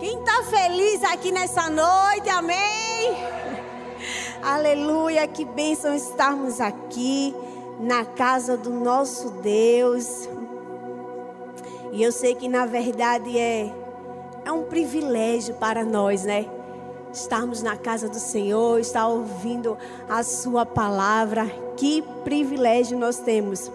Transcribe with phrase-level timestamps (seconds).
[0.00, 3.14] Quem está feliz aqui nessa noite, amém?
[4.42, 7.34] Aleluia, que bênção estarmos aqui
[7.78, 10.26] na casa do nosso Deus.
[11.92, 13.70] E eu sei que na verdade é,
[14.42, 16.46] é um privilégio para nós, né?
[17.12, 19.76] Estarmos na casa do Senhor, estar ouvindo
[20.08, 21.44] a Sua palavra.
[21.76, 23.70] Que privilégio nós temos.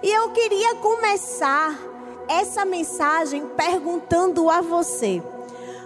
[0.00, 1.76] E eu queria começar
[2.28, 5.20] essa mensagem perguntando a você: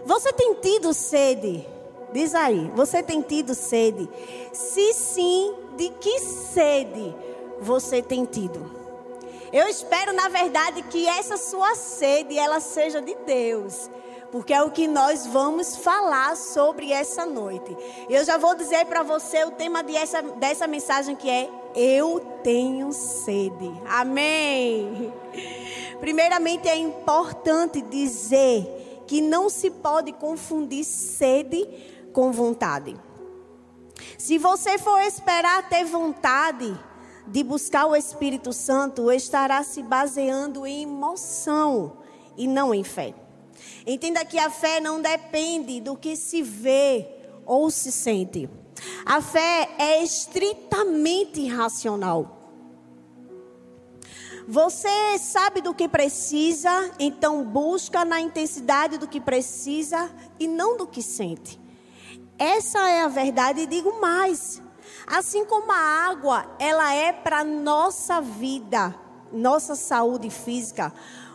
[0.08, 1.66] Você tem tido sede?
[2.14, 4.08] Diz aí, você tem tido sede?
[4.54, 7.14] Se sim, de que sede
[7.60, 8.58] você tem tido?
[9.52, 13.90] Eu espero, na verdade, que essa sua sede ela seja de Deus.
[14.32, 17.76] Porque é o que nós vamos falar sobre essa noite.
[18.08, 22.18] Eu já vou dizer para você o tema de essa, dessa mensagem que é Eu
[22.42, 23.70] tenho sede.
[23.86, 25.12] Amém.
[26.00, 31.66] Primeiramente é importante dizer que não se pode confundir sede
[32.12, 32.94] com vontade.
[34.16, 36.78] Se você for esperar ter vontade,
[37.26, 41.98] de buscar o Espírito Santo estará se baseando em emoção
[42.36, 43.14] e não em fé.
[43.86, 47.06] Entenda que a fé não depende do que se vê
[47.44, 48.48] ou se sente.
[49.04, 52.37] A fé é estritamente racional.
[54.50, 60.10] Você sabe do que precisa, então busca na intensidade do que precisa
[60.40, 61.60] e não do que sente.
[62.38, 64.62] Essa é a verdade e digo mais.
[65.06, 68.94] Assim como a água, ela é para nossa vida,
[69.30, 70.94] nossa saúde física.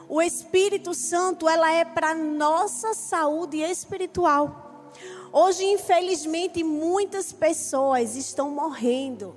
[0.09, 4.89] O Espírito Santo, ela é para nossa saúde espiritual.
[5.31, 9.35] Hoje, infelizmente, muitas pessoas estão morrendo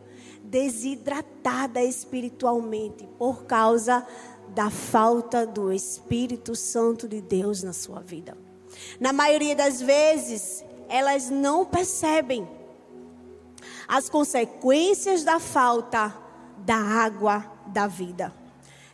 [0.51, 4.07] desidratadas espiritualmente por causa
[4.49, 8.37] da falta do Espírito Santo de Deus na sua vida.
[8.99, 12.49] Na maioria das vezes, elas não percebem
[13.89, 16.15] as consequências da falta
[16.59, 18.33] da água da vida.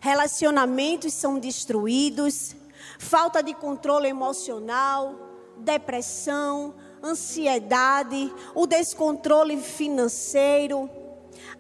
[0.01, 2.57] Relacionamentos são destruídos,
[2.99, 5.15] falta de controle emocional,
[5.59, 10.91] depressão, ansiedade, o descontrole financeiro.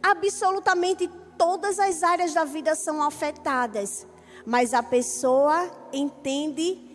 [0.02, 1.08] Absolutamente
[1.38, 4.06] todas as áreas da vida são afetadas,
[4.44, 6.90] mas a pessoa entende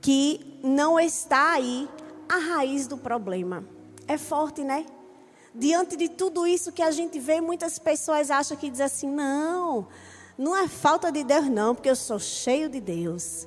[0.00, 1.88] que não está aí
[2.28, 3.64] a raiz do problema.
[4.06, 4.84] É forte, né?
[5.54, 9.88] diante de tudo isso que a gente vê, muitas pessoas acham que dizem assim: não,
[10.36, 13.46] não é falta de Deus, não, porque eu sou cheio de Deus.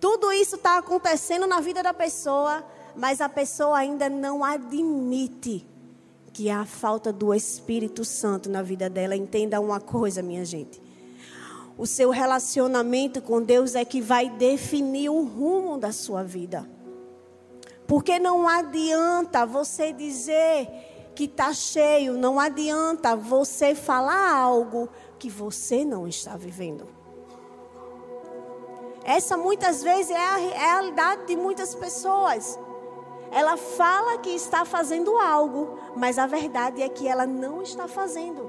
[0.00, 2.64] Tudo isso está acontecendo na vida da pessoa,
[2.94, 5.66] mas a pessoa ainda não admite
[6.34, 9.14] que há falta do Espírito Santo na vida dela.
[9.14, 10.82] Entenda uma coisa, minha gente.
[11.78, 16.68] O seu relacionamento com Deus é que vai definir o rumo da sua vida.
[17.86, 20.68] Porque não adianta você dizer
[21.14, 24.88] que está cheio, não adianta você falar algo
[25.20, 26.88] que você não está vivendo.
[29.04, 32.58] Essa muitas vezes é a realidade de muitas pessoas.
[33.34, 38.48] Ela fala que está fazendo algo, mas a verdade é que ela não está fazendo.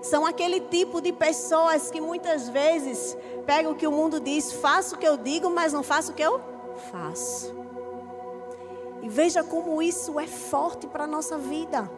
[0.00, 4.94] São aquele tipo de pessoas que muitas vezes pegam o que o mundo diz, faço
[4.94, 6.40] o que eu digo, mas não faço o que eu
[6.92, 7.52] faço.
[9.02, 11.90] E veja como isso é forte para a nossa vida.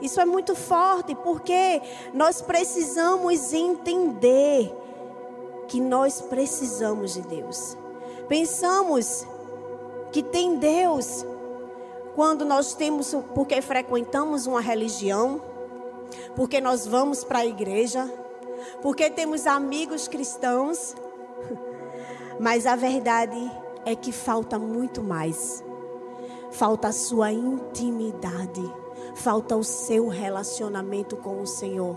[0.00, 1.82] Isso é muito forte porque
[2.14, 4.74] nós precisamos entender
[5.66, 7.76] que nós precisamos de Deus.
[8.28, 9.26] Pensamos
[10.12, 11.24] que tem Deus
[12.14, 15.40] quando nós temos, porque frequentamos uma religião,
[16.36, 18.12] porque nós vamos para a igreja,
[18.82, 20.94] porque temos amigos cristãos.
[22.38, 23.38] Mas a verdade
[23.84, 25.64] é que falta muito mais.
[26.50, 28.62] Falta a sua intimidade.
[29.14, 31.96] Falta o seu relacionamento com o Senhor.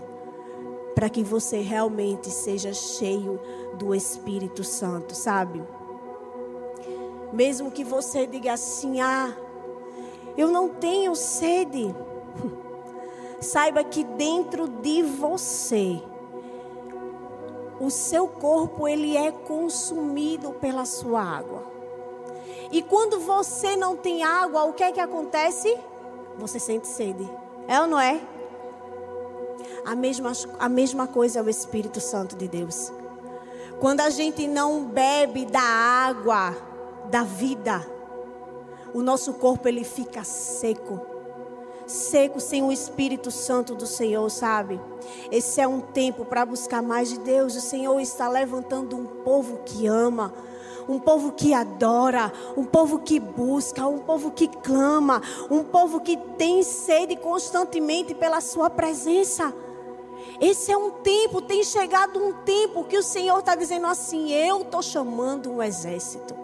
[0.94, 3.40] Para que você realmente seja cheio
[3.76, 5.62] do Espírito Santo, sabe?
[7.32, 9.34] Mesmo que você diga assim: ah,
[10.36, 11.94] eu não tenho sede.
[13.40, 16.00] Saiba que dentro de você,
[17.80, 21.64] o seu corpo ele é consumido pela sua água.
[22.70, 25.76] E quando você não tem água, o que é que acontece?
[26.38, 27.28] Você sente sede.
[27.66, 28.20] É ou não é?
[29.84, 32.92] A mesma, a mesma coisa é o Espírito Santo de Deus.
[33.80, 36.56] Quando a gente não bebe da água
[37.10, 37.84] da vida,
[38.94, 41.00] o nosso corpo ele fica seco.
[41.86, 44.80] seco sem o Espírito Santo do Senhor, sabe?
[45.30, 47.56] Esse é um tempo para buscar mais de Deus.
[47.56, 50.32] O Senhor está levantando um povo que ama
[50.88, 56.16] um povo que adora, um povo que busca, um povo que clama, um povo que
[56.16, 59.54] tem sede constantemente pela Sua presença.
[60.40, 64.62] Esse é um tempo, tem chegado um tempo que o Senhor está dizendo assim: eu
[64.62, 66.34] estou chamando um exército,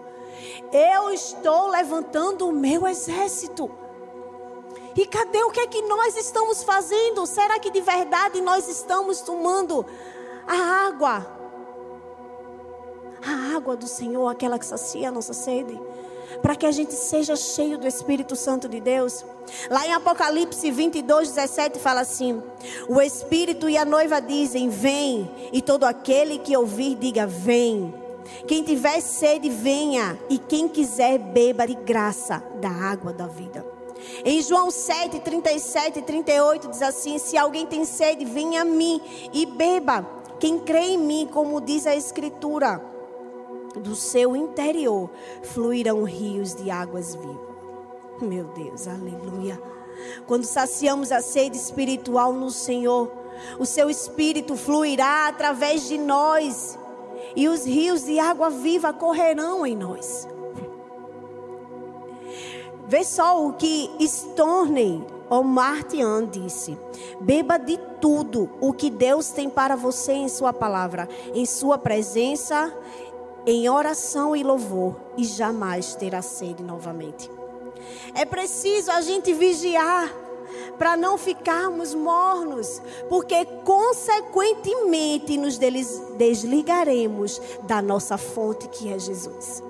[0.71, 3.69] eu estou levantando o meu exército.
[4.95, 7.25] E cadê o que é que nós estamos fazendo?
[7.25, 9.85] Será que de verdade nós estamos tomando
[10.45, 11.25] a água?
[13.25, 15.79] A água do Senhor, aquela que sacia a nossa sede?
[16.41, 19.25] Para que a gente seja cheio do Espírito Santo de Deus.
[19.69, 22.41] Lá em Apocalipse 22, 17 fala assim:
[22.87, 27.93] O Espírito e a noiva dizem: Vem, e todo aquele que ouvir, diga: Vem.
[28.47, 33.65] Quem tiver sede, venha, e quem quiser, beba de graça da água da vida.
[34.23, 39.01] Em João 7, 37 e 38 diz assim: Se alguém tem sede, venha a mim
[39.33, 40.07] e beba.
[40.39, 42.81] Quem crê em mim, como diz a Escritura,
[43.75, 45.09] do seu interior
[45.43, 47.49] fluirão rios de águas vivas.
[48.21, 49.61] Meu Deus, aleluia.
[50.25, 53.11] Quando saciamos a sede espiritual no Senhor,
[53.57, 56.78] o seu espírito fluirá através de nós
[57.35, 60.27] e os rios de água viva correrão em nós.
[62.87, 66.77] Vê só o que Storney Omar Tian disse:
[67.21, 72.73] Beba de tudo o que Deus tem para você em Sua palavra, em Sua presença,
[73.45, 77.29] em oração e louvor, e jamais terá sede novamente.
[78.15, 80.11] É preciso a gente vigiar
[80.77, 89.63] para não ficarmos mornos, porque consequentemente nos desligaremos da nossa fonte que é Jesus.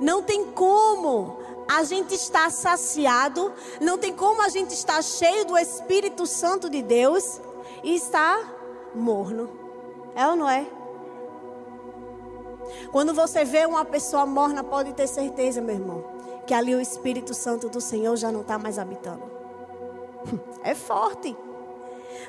[0.00, 1.38] Não tem como
[1.68, 6.82] a gente estar saciado, não tem como a gente estar cheio do Espírito Santo de
[6.82, 7.40] Deus
[7.82, 9.48] e estar morno.
[10.14, 10.66] É ou não é?
[12.90, 16.04] Quando você vê uma pessoa morna, pode ter certeza, meu irmão,
[16.46, 19.22] que ali o Espírito Santo do Senhor já não está mais habitando.
[20.64, 21.36] É forte.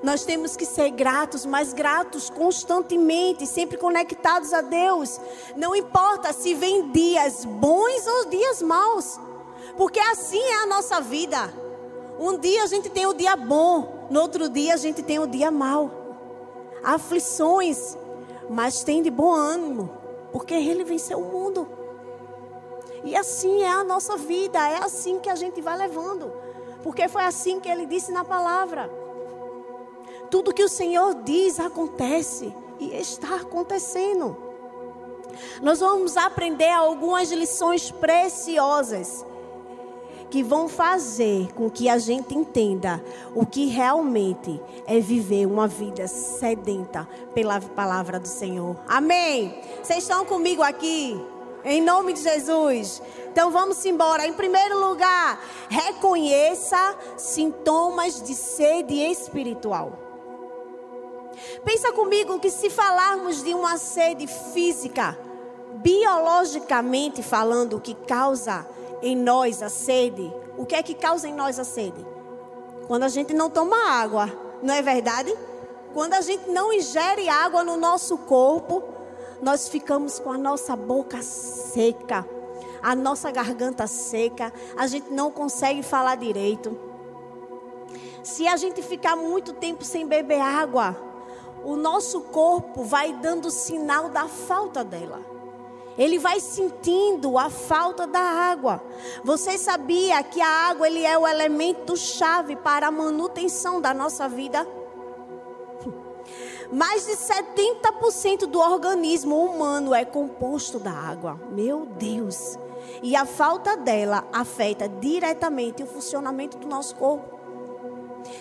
[0.01, 5.19] Nós temos que ser gratos, mas gratos constantemente, sempre conectados a Deus.
[5.55, 9.19] Não importa se vem dias bons ou dias maus,
[9.77, 11.53] porque assim é a nossa vida.
[12.19, 15.27] Um dia a gente tem o dia bom, no outro dia a gente tem o
[15.27, 15.91] dia mau.
[16.83, 17.97] Aflições,
[18.49, 19.89] mas tem de bom ânimo,
[20.31, 21.67] porque Ele venceu o mundo.
[23.03, 26.31] E assim é a nossa vida, é assim que a gente vai levando,
[26.81, 28.89] porque foi assim que Ele disse na palavra.
[30.29, 34.35] Tudo que o Senhor diz acontece e está acontecendo.
[35.61, 39.25] Nós vamos aprender algumas lições preciosas
[40.29, 43.03] que vão fazer com que a gente entenda
[43.35, 48.75] o que realmente é viver uma vida sedenta pela palavra do Senhor.
[48.87, 49.61] Amém.
[49.83, 51.23] Vocês estão comigo aqui?
[51.65, 53.01] Em nome de Jesus.
[53.31, 54.27] Então vamos embora.
[54.27, 59.93] Em primeiro lugar, reconheça sintomas de sede espiritual.
[61.63, 65.17] Pensa comigo que se falarmos de uma sede física,
[65.75, 68.67] biologicamente falando, o que causa
[69.01, 72.05] em nós a sede, o que é que causa em nós a sede?
[72.87, 74.31] Quando a gente não toma água,
[74.61, 75.33] não é verdade?
[75.93, 78.83] Quando a gente não ingere água no nosso corpo,
[79.43, 82.25] nós ficamos com a nossa boca seca,
[82.81, 86.77] a nossa garganta seca, a gente não consegue falar direito.
[88.23, 90.95] Se a gente ficar muito tempo sem beber água,
[91.63, 95.19] o nosso corpo vai dando sinal da falta dela.
[95.97, 98.81] Ele vai sentindo a falta da água.
[99.23, 104.27] Você sabia que a água ele é o elemento chave para a manutenção da nossa
[104.27, 104.65] vida?
[106.73, 111.39] Mais de 70% do organismo humano é composto da água.
[111.51, 112.57] Meu Deus.
[113.03, 117.39] E a falta dela afeta diretamente o funcionamento do nosso corpo.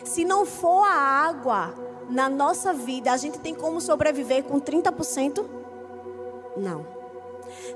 [0.02, 1.74] Se não for a água,
[2.08, 5.44] na nossa vida, a gente tem como sobreviver com 30%?
[6.56, 6.86] Não.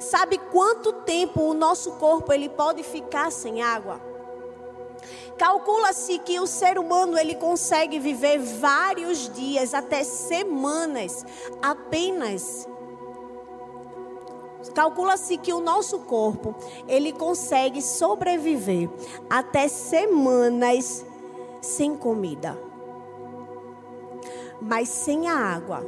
[0.00, 4.00] Sabe quanto tempo o nosso corpo ele pode ficar sem água?
[5.38, 11.24] Calcula-se que o ser humano ele consegue viver vários dias, até semanas,
[11.60, 12.66] apenas.
[14.74, 16.54] Calcula-se que o nosso corpo
[16.88, 18.88] ele consegue sobreviver
[19.28, 21.04] até semanas
[21.60, 22.58] sem comida.
[24.60, 25.84] Mas sem a água,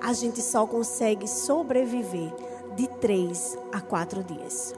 [0.00, 2.32] a gente só consegue sobreviver
[2.74, 4.74] de três a quatro dias.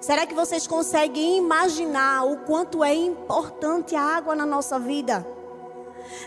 [0.00, 5.26] Será que vocês conseguem imaginar o quanto é importante a água na nossa vida?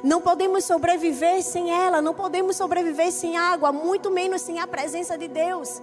[0.04, 5.18] Não podemos sobreviver sem ela, não podemos sobreviver sem água, muito menos sem a presença
[5.18, 5.82] de Deus.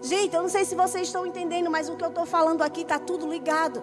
[0.00, 2.82] Gente, eu não sei se vocês estão entendendo, mas o que eu estou falando aqui
[2.82, 3.82] está tudo ligado.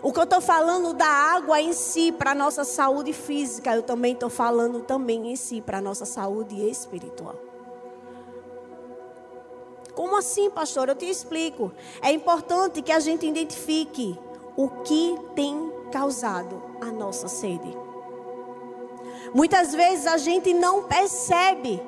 [0.00, 3.82] O que eu estou falando da água em si para a nossa saúde física, eu
[3.82, 7.53] também estou falando também em si para a nossa saúde espiritual.
[9.94, 10.88] Como assim, pastor?
[10.88, 11.72] Eu te explico.
[12.02, 14.18] É importante que a gente identifique
[14.56, 17.76] o que tem causado a nossa sede.
[19.32, 21.82] Muitas vezes a gente não percebe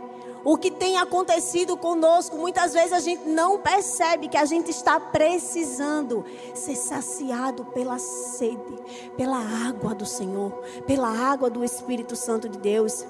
[0.44, 2.36] o que tem acontecido conosco.
[2.36, 8.78] Muitas vezes a gente não percebe que a gente está precisando ser saciado pela sede,
[9.16, 10.52] pela água do Senhor,
[10.86, 13.04] pela água do Espírito Santo de Deus.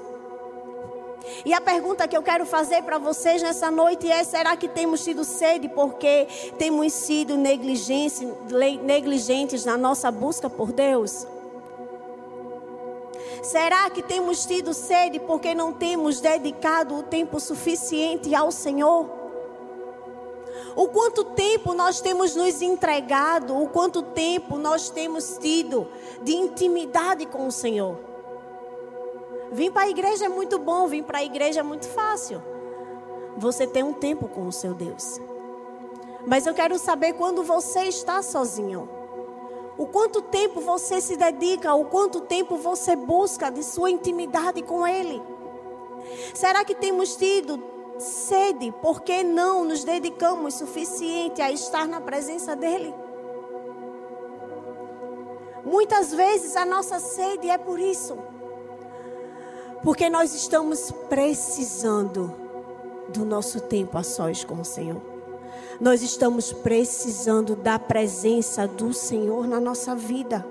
[1.44, 5.02] E a pergunta que eu quero fazer para vocês nessa noite é: será que temos
[5.02, 6.26] tido sede porque
[6.58, 8.24] temos sido negligentes
[9.64, 11.26] na nossa busca por Deus?
[13.42, 19.08] Será que temos tido sede porque não temos dedicado o tempo suficiente ao Senhor?
[20.74, 25.86] O quanto tempo nós temos nos entregado, o quanto tempo nós temos tido
[26.22, 28.15] de intimidade com o Senhor?
[29.52, 32.42] Vir para a igreja é muito bom, vir para a igreja é muito fácil.
[33.36, 35.20] Você tem um tempo com o seu Deus.
[36.26, 38.88] Mas eu quero saber quando você está sozinho.
[39.78, 44.86] O quanto tempo você se dedica, o quanto tempo você busca de sua intimidade com
[44.86, 45.22] Ele.
[46.34, 47.62] Será que temos tido
[47.98, 48.72] sede?
[48.82, 52.94] Por que não nos dedicamos suficiente a estar na presença dEle?
[55.64, 58.16] Muitas vezes a nossa sede é por isso.
[59.82, 62.34] Porque nós estamos precisando
[63.08, 65.00] do nosso tempo a sós com o Senhor.
[65.80, 70.44] Nós estamos precisando da presença do Senhor na nossa vida.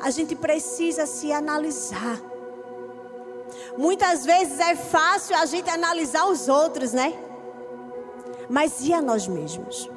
[0.00, 2.20] A gente precisa se analisar.
[3.76, 7.12] Muitas vezes é fácil a gente analisar os outros, né?
[8.48, 9.90] Mas e a nós mesmos?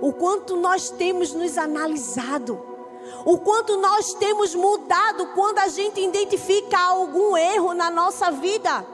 [0.00, 2.77] O quanto nós temos nos analisado?
[3.24, 8.86] O quanto nós temos mudado quando a gente identifica algum erro na nossa vida?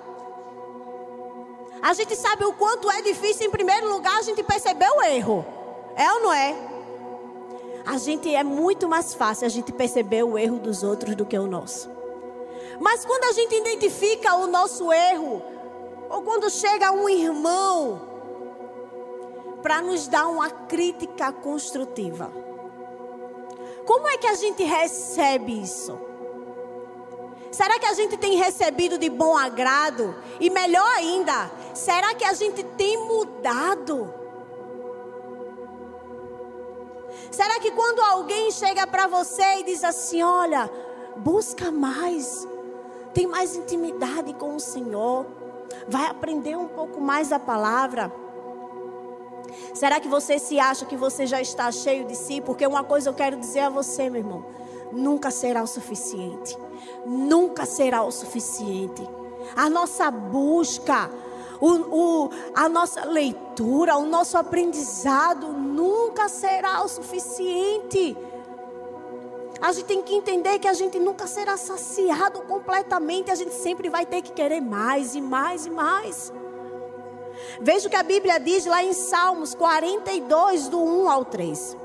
[1.82, 5.44] A gente sabe o quanto é difícil, em primeiro lugar, a gente perceber o erro.
[5.94, 6.56] É ou não é?
[7.84, 11.38] A gente é muito mais fácil a gente perceber o erro dos outros do que
[11.38, 11.90] o nosso.
[12.80, 15.42] Mas quando a gente identifica o nosso erro,
[16.08, 18.00] ou quando chega um irmão
[19.62, 22.32] para nos dar uma crítica construtiva,
[23.86, 25.98] como é que a gente recebe isso?
[27.50, 30.14] Será que a gente tem recebido de bom agrado?
[30.40, 34.12] E melhor ainda, será que a gente tem mudado?
[37.30, 40.70] Será que quando alguém chega para você e diz assim: Olha,
[41.16, 42.46] busca mais,
[43.12, 45.26] tem mais intimidade com o Senhor,
[45.88, 48.12] vai aprender um pouco mais a palavra?
[49.74, 52.40] Será que você se acha que você já está cheio de si?
[52.40, 54.44] Porque uma coisa eu quero dizer a você, meu irmão:
[54.92, 56.56] nunca será o suficiente
[57.06, 59.06] nunca será o suficiente.
[59.56, 61.10] A nossa busca,
[61.60, 68.16] o, o, a nossa leitura, o nosso aprendizado nunca será o suficiente.
[69.60, 73.88] A gente tem que entender que a gente nunca será saciado completamente, a gente sempre
[73.88, 76.32] vai ter que querer mais e mais e mais.
[77.60, 81.76] Veja o que a Bíblia diz lá em Salmos 42, do 1 ao 3.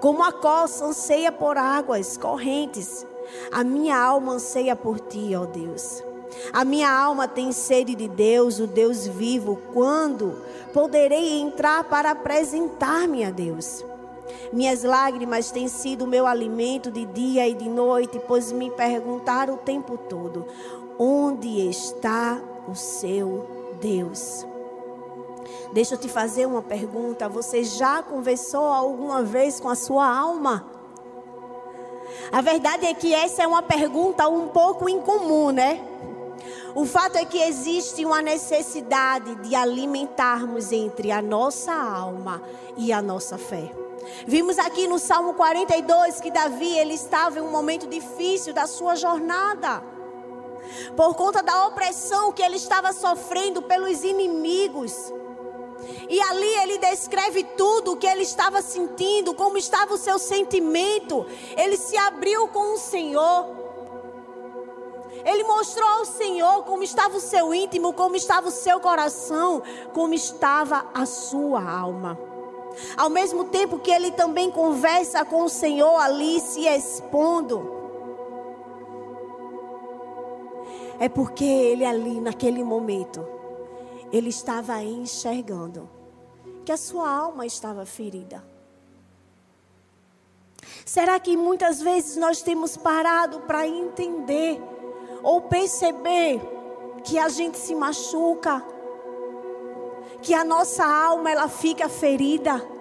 [0.00, 3.06] Como a coça anseia por águas correntes,
[3.50, 6.02] a minha alma anseia por ti, ó Deus.
[6.52, 9.58] A minha alma tem sede de Deus, o Deus vivo.
[9.72, 13.84] Quando poderei entrar para apresentar-me a Deus?
[14.52, 19.58] Minhas lágrimas têm sido meu alimento de dia e de noite, pois me perguntaram o
[19.58, 20.46] tempo todo:
[20.98, 24.46] onde está o seu Deus?
[25.72, 27.28] Deixa eu te fazer uma pergunta.
[27.28, 30.66] Você já conversou alguma vez com a sua alma?
[32.32, 35.80] A verdade é que essa é uma pergunta um pouco incomum, né?
[36.74, 42.42] O fato é que existe uma necessidade de alimentarmos entre a nossa alma
[42.76, 43.72] e a nossa fé.
[44.26, 48.94] Vimos aqui no Salmo 42 que Davi ele estava em um momento difícil da sua
[48.94, 49.82] jornada.
[50.96, 55.12] Por conta da opressão que ele estava sofrendo pelos inimigos.
[56.08, 61.26] E ali ele descreve tudo o que ele estava sentindo, como estava o seu sentimento.
[61.56, 63.56] Ele se abriu com o Senhor.
[65.24, 70.14] Ele mostrou ao Senhor como estava o seu íntimo, como estava o seu coração, como
[70.14, 72.18] estava a sua alma.
[72.96, 77.85] Ao mesmo tempo que ele também conversa com o Senhor ali se expondo.
[80.98, 83.26] É porque ele ali, naquele momento,
[84.12, 85.88] ele estava enxergando
[86.64, 88.42] que a sua alma estava ferida.
[90.84, 94.60] Será que muitas vezes nós temos parado para entender
[95.22, 96.40] ou perceber
[97.04, 98.64] que a gente se machuca,
[100.22, 102.75] que a nossa alma ela fica ferida?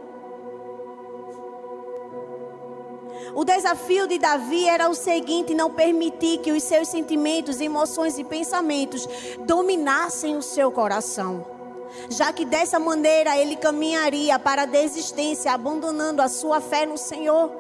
[3.34, 8.24] O desafio de Davi era o seguinte: não permitir que os seus sentimentos, emoções e
[8.24, 9.07] pensamentos
[9.39, 11.55] dominassem o seu coração
[12.10, 17.51] já que dessa maneira ele caminharia para a desistência, abandonando a sua fé no Senhor.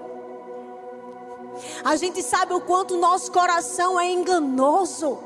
[1.83, 5.19] A gente sabe o quanto nosso coração é enganoso.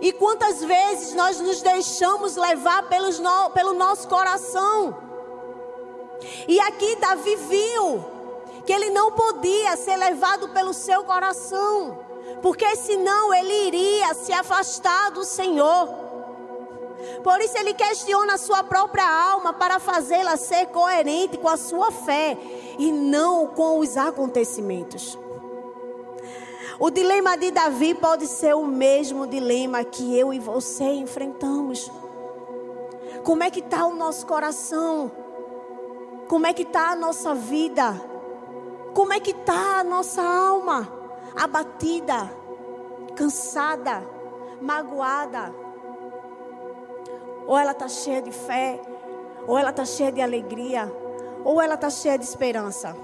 [0.00, 4.96] E quantas vezes nós nos deixamos levar pelos no, pelo nosso coração.
[6.48, 8.17] E aqui Davi viu
[8.68, 12.00] que ele não podia ser levado pelo seu coração,
[12.42, 15.88] porque senão ele iria se afastar do Senhor.
[17.24, 21.90] Por isso ele questiona a sua própria alma para fazê-la ser coerente com a sua
[21.90, 22.36] fé
[22.78, 25.18] e não com os acontecimentos.
[26.78, 31.90] O dilema de Davi pode ser o mesmo dilema que eu e você enfrentamos.
[33.24, 35.10] Como é que está o nosso coração?
[36.28, 38.17] Como é que está a nossa vida?
[38.94, 40.88] Como é que está a nossa alma?
[41.36, 42.30] Abatida,
[43.14, 44.02] cansada,
[44.60, 45.68] magoada
[47.48, 48.78] ou ela está cheia de fé,
[49.46, 50.92] ou ela está cheia de alegria,
[51.42, 52.94] ou ela está cheia de esperança.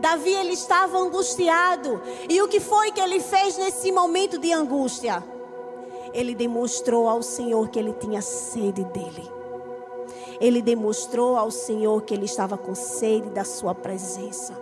[0.00, 5.22] Davi ele estava angustiado, e o que foi que ele fez nesse momento de angústia?
[6.12, 9.30] Ele demonstrou ao Senhor que ele tinha sede dele.
[10.40, 14.56] Ele demonstrou ao Senhor que ele estava com sede da sua presença.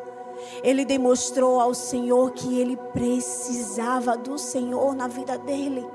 [0.62, 5.86] Ele demonstrou ao Senhor que ele precisava do Senhor na vida dele.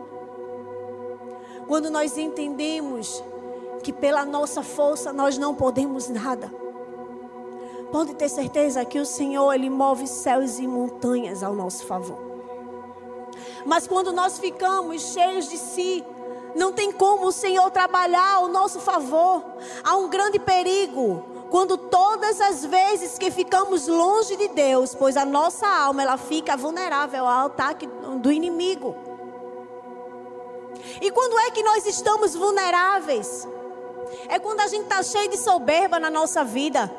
[1.67, 3.23] Quando nós entendemos
[3.83, 6.51] que pela nossa força nós não podemos nada.
[7.91, 12.17] Pode ter certeza que o Senhor ele move céus e montanhas ao nosso favor.
[13.65, 16.03] Mas quando nós ficamos cheios de si,
[16.57, 19.43] não tem como o Senhor trabalhar ao nosso favor.
[19.83, 25.23] Há um grande perigo quando todas as vezes que ficamos longe de Deus, pois a
[25.23, 27.87] nossa alma ela fica vulnerável ao ataque
[28.19, 28.95] do inimigo.
[30.99, 33.47] E quando é que nós estamos vulneráveis?
[34.27, 36.91] É quando a gente está cheio de soberba na nossa vida.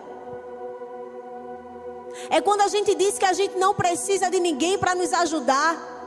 [2.31, 5.98] É quando a gente diz que a gente não precisa de ninguém para nos ajudar.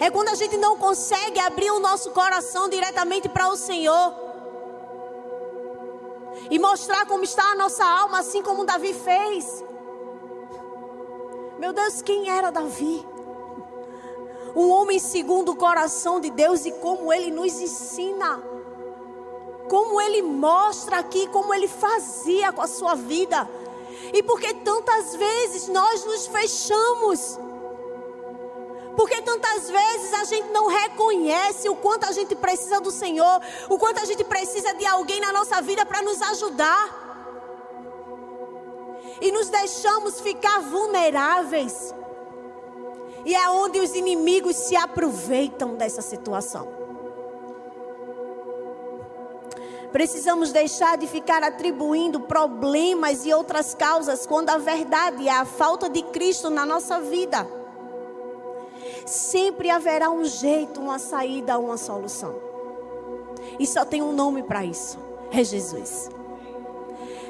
[0.00, 4.14] É quando a gente não consegue abrir o nosso coração diretamente para o Senhor.
[6.50, 9.64] E mostrar como está a nossa alma, assim como Davi fez.
[11.58, 13.04] Meu Deus, quem era Davi?
[14.58, 18.42] um homem segundo o coração de Deus e como ele nos ensina.
[19.68, 23.48] Como ele mostra aqui, como ele fazia com a sua vida.
[24.12, 27.38] E porque tantas vezes nós nos fechamos.
[28.98, 33.78] Porque tantas vezes a gente não reconhece o quanto a gente precisa do Senhor, o
[33.78, 37.06] quanto a gente precisa de alguém na nossa vida para nos ajudar.
[39.20, 41.94] E nos deixamos ficar vulneráveis.
[43.24, 46.66] E é onde os inimigos se aproveitam dessa situação.
[49.92, 55.88] Precisamos deixar de ficar atribuindo problemas e outras causas quando a verdade é a falta
[55.88, 57.57] de Cristo na nossa vida.
[59.08, 62.34] Sempre haverá um jeito, uma saída, uma solução.
[63.58, 64.98] E só tem um nome para isso:
[65.32, 66.10] é Jesus.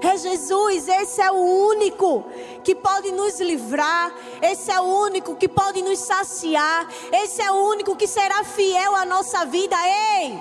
[0.01, 2.25] É Jesus, esse é o único
[2.63, 7.57] que pode nos livrar, esse é o único que pode nos saciar, esse é o
[7.57, 9.77] único que será fiel à nossa vida.
[10.21, 10.39] Ei,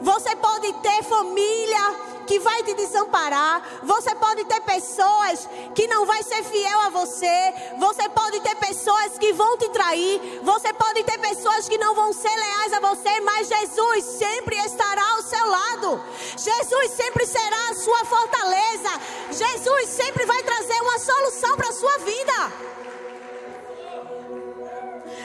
[0.00, 1.94] você pode ter família,
[2.30, 3.60] que vai te desamparar.
[3.82, 7.54] Você pode ter pessoas que não vai ser fiel a você.
[7.76, 10.38] Você pode ter pessoas que vão te trair.
[10.44, 15.02] Você pode ter pessoas que não vão ser leais a você, mas Jesus sempre estará
[15.16, 16.00] ao seu lado.
[16.36, 18.90] Jesus sempre será a sua fortaleza.
[19.32, 22.52] Jesus sempre vai trazer uma solução para a sua vida.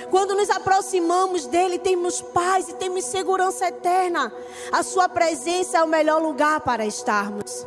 [0.09, 4.31] Quando nos aproximamos dele, temos paz e temos segurança eterna.
[4.71, 7.65] A sua presença é o melhor lugar para estarmos.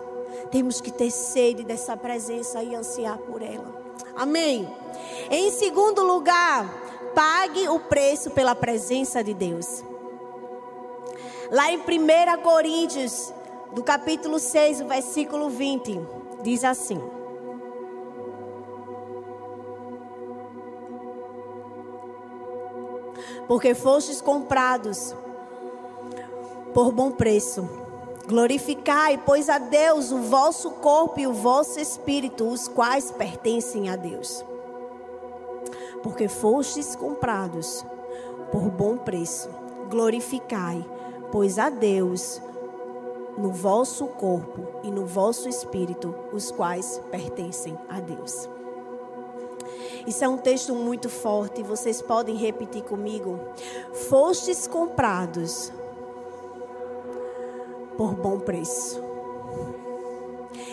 [0.51, 3.75] Temos que ter sede dessa presença e ansiar por ela.
[4.17, 4.69] Amém.
[5.31, 6.73] Em segundo lugar,
[7.15, 9.85] pague o preço pela presença de Deus.
[11.51, 13.33] Lá em 1 Coríntios,
[13.73, 16.01] do capítulo 6, o versículo 20,
[16.43, 17.01] diz assim:
[23.49, 25.15] Porque fostes comprados
[26.75, 27.69] por bom preço.
[28.29, 33.97] Glorificai, pois, a Deus o vosso corpo e o vosso espírito, os quais pertencem a
[33.97, 34.45] Deus.
[36.03, 37.85] Porque fostes comprados
[38.53, 39.49] por bom preço.
[39.89, 40.85] Glorificai,
[41.33, 42.41] pois, a Deus
[43.39, 48.49] no vosso corpo e no vosso espírito, os quais pertencem a Deus.
[50.09, 53.39] Isso é um texto muito forte, vocês podem repetir comigo.
[54.09, 55.71] Fostes comprados
[57.95, 59.03] por bom preço.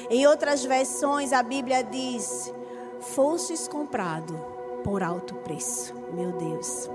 [0.09, 2.53] Em outras versões, a Bíblia diz:
[3.01, 4.39] Fostes comprado
[4.85, 5.93] por alto preço.
[6.13, 6.89] Meu Deus.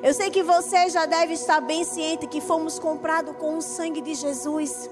[0.00, 4.00] Eu sei que você já deve estar bem ciente que fomos comprados com o sangue
[4.00, 4.88] de Jesus.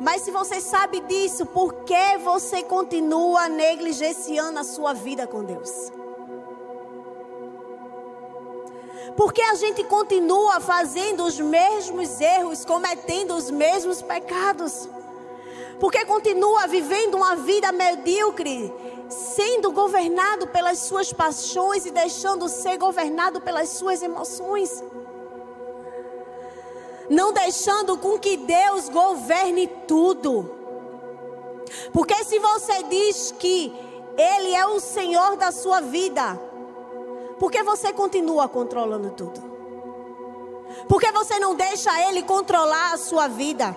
[0.00, 5.90] Mas se você sabe disso, por que você continua negligenciando a sua vida com Deus?
[9.16, 14.88] Porque a gente continua fazendo os mesmos erros, cometendo os mesmos pecados.
[15.80, 18.72] Porque continua vivendo uma vida medíocre,
[19.08, 24.82] sendo governado pelas suas paixões e deixando ser governado pelas suas emoções.
[27.08, 30.58] Não deixando com que Deus governe tudo.
[31.92, 33.72] Porque se você diz que
[34.16, 36.38] Ele é o Senhor da sua vida,
[37.38, 39.48] porque você continua controlando tudo?
[40.88, 43.74] Porque você não deixa Ele controlar a sua vida?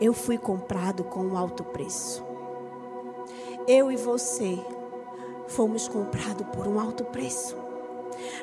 [0.00, 2.24] Eu fui comprado com um alto preço.
[3.66, 4.58] Eu e você
[5.48, 7.67] fomos comprados por um alto preço.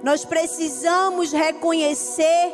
[0.03, 2.53] Nós precisamos reconhecer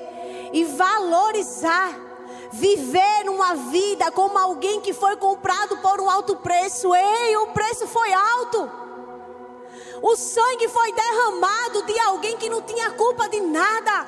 [0.53, 2.11] e valorizar
[2.51, 6.93] viver uma vida como alguém que foi comprado por um alto preço.
[6.93, 8.69] Ei, o preço foi alto.
[10.01, 14.07] O sangue foi derramado de alguém que não tinha culpa de nada.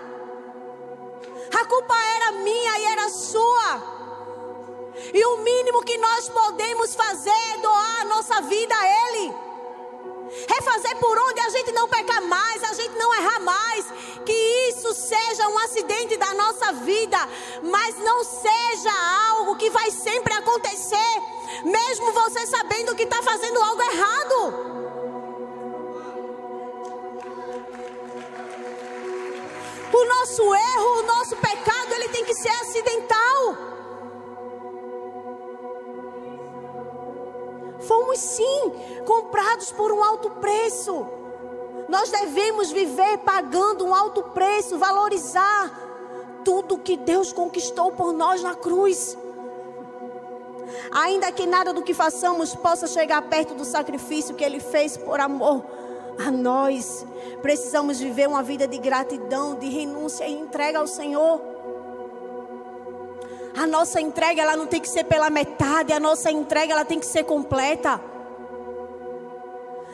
[1.54, 3.93] A culpa era minha e era sua.
[5.13, 9.34] E o mínimo que nós podemos fazer é doar a nossa vida a Ele.
[10.48, 13.86] Refazer por onde a gente não pecar mais, a gente não errar mais.
[14.26, 14.34] Que
[14.69, 17.17] isso seja um acidente da nossa vida,
[17.62, 18.91] mas não seja
[19.30, 21.22] algo que vai sempre acontecer,
[21.63, 24.74] mesmo você sabendo que está fazendo algo errado.
[29.93, 33.74] O nosso erro, o nosso pecado, ele tem que ser acidental.
[37.88, 38.72] Fomos sim
[39.06, 41.06] comprados por um alto preço.
[41.88, 45.72] Nós devemos viver pagando um alto preço, valorizar
[46.43, 49.17] tudo que Deus conquistou por nós na cruz.
[50.91, 55.19] Ainda que nada do que façamos possa chegar perto do sacrifício que Ele fez por
[55.19, 55.63] amor
[56.17, 57.06] a nós,
[57.41, 61.53] precisamos viver uma vida de gratidão, de renúncia e entrega ao Senhor.
[63.56, 67.00] A nossa entrega ela não tem que ser pela metade, a nossa entrega ela tem
[67.00, 68.02] que ser completa.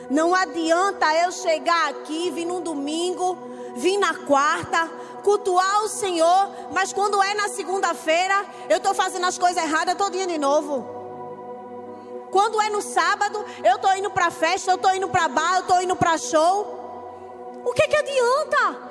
[0.08, 3.38] Não adianta eu chegar aqui, vir no domingo,
[3.76, 4.88] vir na quarta,
[5.22, 10.12] cultuar o Senhor, mas quando é na segunda-feira, eu estou fazendo as coisas erradas todo
[10.12, 10.98] dia de novo.
[12.30, 15.60] Quando é no sábado, eu estou indo para festa, eu estou indo para bar, eu
[15.60, 17.62] estou indo para show.
[17.64, 18.90] O que que adianta?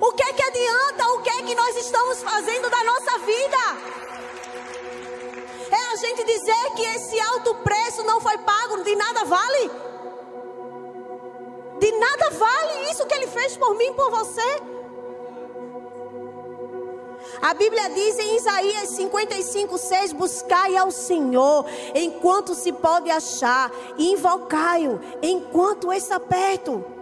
[0.00, 1.08] O que é que adianta?
[1.14, 4.06] O que é que nós estamos fazendo da nossa vida?
[5.70, 9.70] É a gente dizer que esse alto preço não foi pago, de nada vale?
[11.78, 14.62] De nada vale isso que ele fez por mim, por você?
[17.40, 24.12] A Bíblia diz em Isaías 55, 6: Buscai ao Senhor enquanto se pode achar, e
[24.12, 26.95] invocai-o enquanto está perto.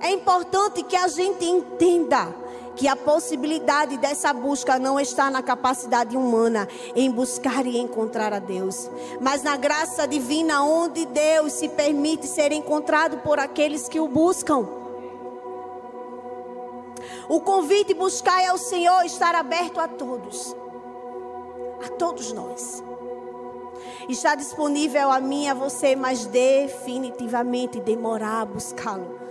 [0.00, 2.34] É importante que a gente entenda
[2.76, 8.38] que a possibilidade dessa busca não está na capacidade humana em buscar e encontrar a
[8.38, 14.06] Deus, mas na graça divina onde Deus se permite ser encontrado por aqueles que o
[14.06, 14.68] buscam.
[17.28, 20.54] O convite buscar ao Senhor estar aberto a todos,
[21.84, 22.84] a todos nós.
[24.08, 29.25] Está disponível a mim a você, mas definitivamente demorar a buscá-lo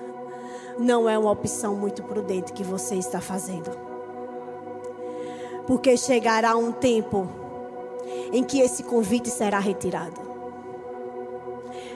[0.78, 3.72] não é uma opção muito prudente que você está fazendo.
[5.66, 7.28] Porque chegará um tempo
[8.32, 10.26] em que esse convite será retirado.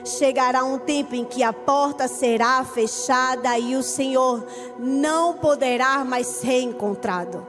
[0.04, 4.44] Chegará um tempo em que a porta será fechada e o Senhor
[4.78, 7.46] não poderá mais ser encontrado.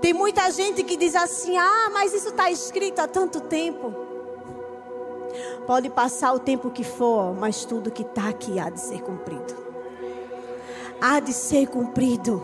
[0.00, 4.09] Tem muita gente que diz assim: ah, mas isso está escrito há tanto tempo.
[5.66, 9.54] Pode passar o tempo que for, mas tudo que está aqui há de ser cumprido.
[11.00, 12.42] Há de ser cumprido.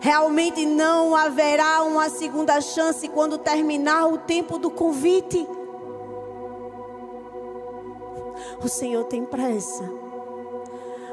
[0.00, 5.46] Realmente não haverá uma segunda chance quando terminar o tempo do convite.
[8.62, 9.88] O Senhor tem pressa.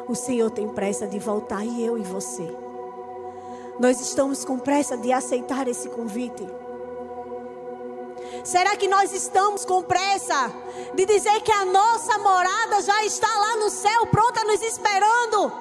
[0.07, 2.51] O Senhor tem pressa de voltar e eu e você.
[3.79, 6.45] Nós estamos com pressa de aceitar esse convite.
[8.43, 10.51] Será que nós estamos com pressa
[10.93, 15.51] de dizer que a nossa morada já está lá no céu, pronta nos esperando?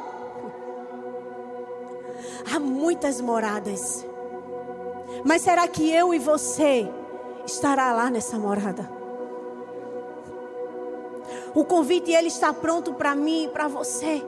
[2.54, 4.04] Há muitas moradas.
[5.24, 6.88] Mas será que eu e você
[7.46, 8.98] estará lá nessa morada?
[11.54, 14.24] O convite ele está pronto para mim e para você.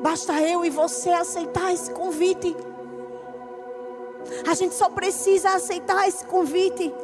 [0.00, 2.56] Basta eu e você aceitar esse convite.
[4.46, 6.94] A gente só precisa aceitar esse convite.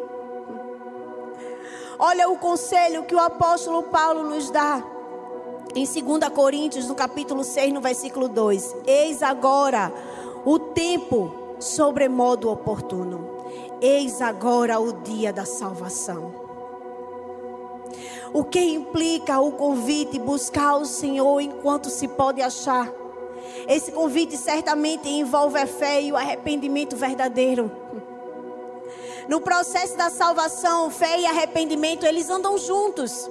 [1.98, 4.82] Olha o conselho que o apóstolo Paulo nos dá.
[5.74, 9.92] Em 2 Coríntios, no capítulo 6, no versículo 2: Eis agora
[10.44, 13.28] o tempo sobremodo oportuno.
[13.80, 16.32] Eis agora o dia da salvação.
[18.32, 22.92] O que implica o convite buscar o Senhor enquanto se pode achar.
[23.68, 27.70] Esse convite certamente envolve a fé e o arrependimento verdadeiro.
[29.28, 33.30] No processo da salvação, fé e arrependimento, eles andam juntos.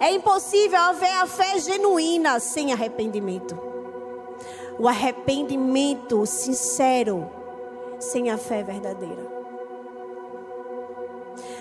[0.00, 3.58] É impossível haver a fé genuína sem arrependimento.
[4.78, 7.28] O arrependimento sincero
[7.98, 9.26] sem a fé verdadeira.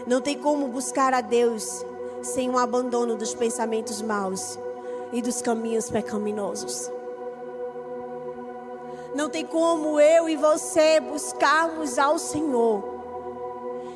[0.06, 1.86] Não tem como buscar a Deus
[2.21, 4.58] sem um abandono dos pensamentos maus
[5.12, 6.91] e dos caminhos pecaminosos.
[9.17, 12.84] Não tem como eu e você buscarmos ao Senhor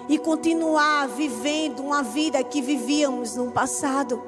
[0.10, 4.20] e continuar vivendo uma vida que vivíamos no passado.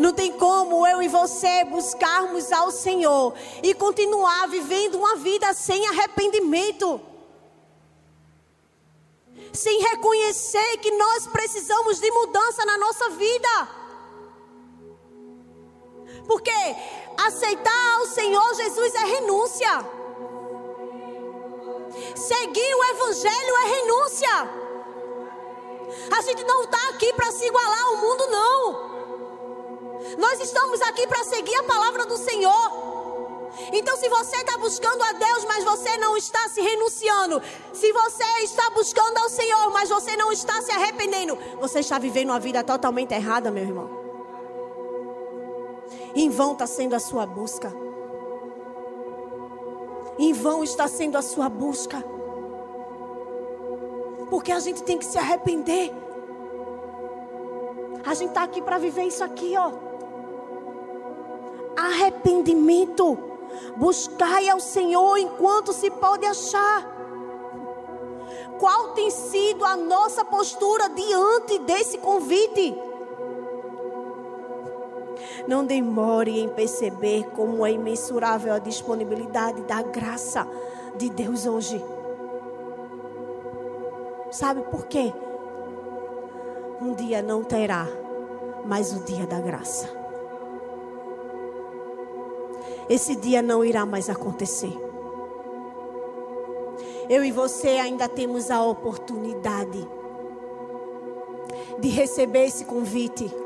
[0.00, 5.86] Não tem como eu e você buscarmos ao Senhor e continuar vivendo uma vida sem
[5.86, 7.00] arrependimento.
[9.52, 13.81] Sem reconhecer que nós precisamos de mudança na nossa vida.
[16.26, 16.50] Porque
[17.16, 19.86] aceitar ao Senhor Jesus é renúncia.
[22.14, 24.62] Seguir o Evangelho é renúncia.
[26.16, 28.92] A gente não está aqui para se igualar ao mundo, não.
[30.18, 32.92] Nós estamos aqui para seguir a palavra do Senhor.
[33.72, 38.24] Então, se você está buscando a Deus, mas você não está se renunciando, se você
[38.42, 42.64] está buscando ao Senhor, mas você não está se arrependendo, você está vivendo uma vida
[42.64, 44.01] totalmente errada, meu irmão.
[46.14, 47.72] Em vão está sendo a sua busca.
[50.18, 52.04] Em vão está sendo a sua busca.
[54.28, 55.92] Porque a gente tem que se arrepender.
[58.04, 59.72] A gente está aqui para viver isso aqui, ó.
[61.76, 63.18] Arrependimento.
[63.76, 66.92] Buscai ao Senhor enquanto se pode achar.
[68.58, 72.91] Qual tem sido a nossa postura diante desse convite?
[75.46, 80.46] Não demore em perceber como é imensurável a disponibilidade da graça
[80.96, 81.82] de Deus hoje.
[84.30, 85.12] Sabe por quê?
[86.80, 87.86] Um dia não terá
[88.64, 89.88] mais o dia da graça.
[92.88, 94.72] Esse dia não irá mais acontecer.
[97.08, 99.86] Eu e você ainda temos a oportunidade
[101.78, 103.41] de receber esse convite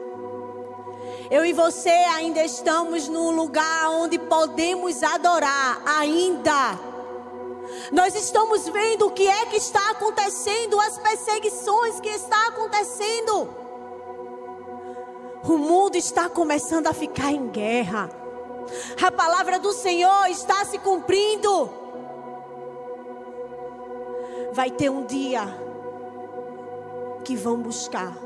[1.30, 6.78] eu e você ainda estamos num lugar onde podemos adorar, ainda.
[7.92, 13.48] Nós estamos vendo o que é que está acontecendo, as perseguições que está acontecendo.
[15.42, 18.08] O mundo está começando a ficar em guerra.
[19.00, 21.70] A palavra do Senhor está se cumprindo.
[24.52, 25.42] Vai ter um dia
[27.24, 28.16] que vão buscar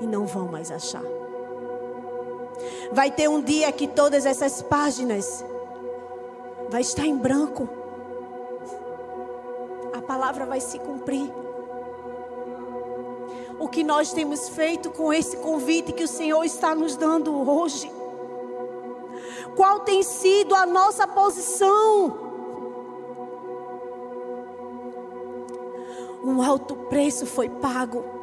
[0.00, 1.17] e não vão mais achar.
[2.92, 5.44] Vai ter um dia que todas essas páginas
[6.68, 7.68] vai estar em branco.
[9.94, 11.30] A palavra vai se cumprir.
[13.58, 17.90] O que nós temos feito com esse convite que o Senhor está nos dando hoje?
[19.56, 22.28] Qual tem sido a nossa posição?
[26.22, 28.17] Um alto preço foi pago.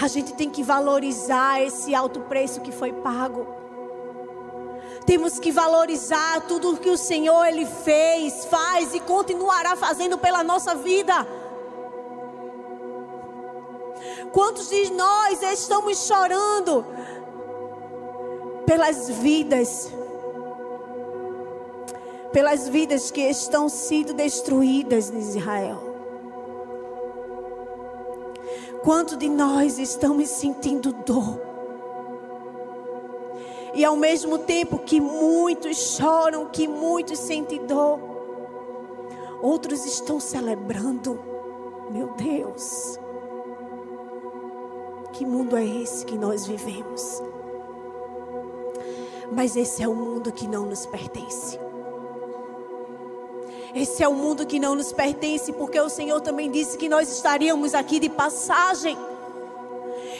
[0.00, 3.46] A gente tem que valorizar esse alto preço que foi pago.
[5.06, 10.44] Temos que valorizar tudo o que o Senhor ele fez, faz e continuará fazendo pela
[10.44, 11.26] nossa vida.
[14.32, 16.86] Quantos de nós estamos chorando
[18.64, 19.90] pelas vidas,
[22.32, 25.89] pelas vidas que estão sendo destruídas em Israel?
[28.82, 31.38] Quanto de nós estamos sentindo dor?
[33.74, 38.00] E ao mesmo tempo que muitos choram, que muitos sentem dor,
[39.42, 41.20] outros estão celebrando.
[41.90, 42.98] Meu Deus.
[45.12, 47.22] Que mundo é esse que nós vivemos?
[49.30, 51.58] Mas esse é o mundo que não nos pertence.
[53.74, 57.10] Esse é o mundo que não nos pertence, porque o Senhor também disse que nós
[57.10, 58.96] estaríamos aqui de passagem.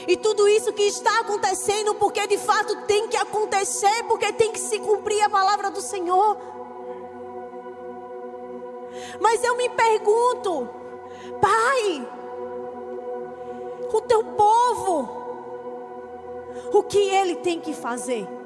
[0.06, 4.60] E tudo isso que está acontecendo, porque de fato tem que acontecer, porque tem que
[4.60, 6.36] se cumprir a palavra do Senhor.
[9.20, 10.68] Mas eu me pergunto,
[11.40, 12.08] Pai,
[13.92, 15.08] o teu povo,
[16.72, 18.39] o que ele tem que fazer?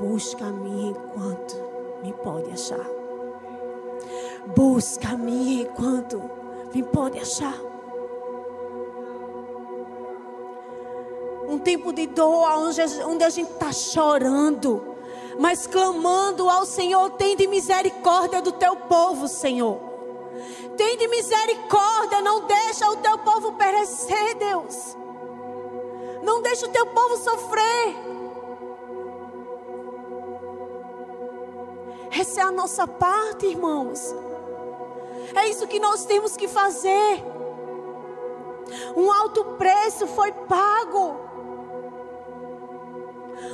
[0.00, 1.56] Busca-me enquanto
[2.02, 2.86] me pode achar.
[4.56, 6.22] Busca-me enquanto
[6.74, 7.54] me pode achar.
[11.46, 14.96] Um tempo de dor onde, a gente está chorando,
[15.38, 19.78] mas clamando ao Senhor, tem de misericórdia do teu povo, Senhor.
[20.78, 24.96] Tem de misericórdia, não deixa o teu povo perecer, Deus.
[26.22, 28.09] Não deixa o teu povo sofrer.
[32.10, 34.14] Essa é a nossa parte, irmãos.
[35.34, 37.24] É isso que nós temos que fazer.
[38.96, 41.16] Um alto preço foi pago.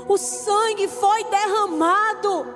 [0.09, 2.47] O sangue foi derramado.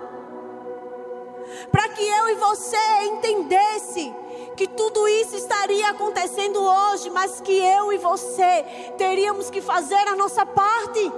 [1.71, 4.15] Para que eu e você entendesse
[4.57, 8.65] que tudo isso estaria acontecendo hoje, mas que eu e você
[8.97, 11.13] teríamos que fazer a nossa parte.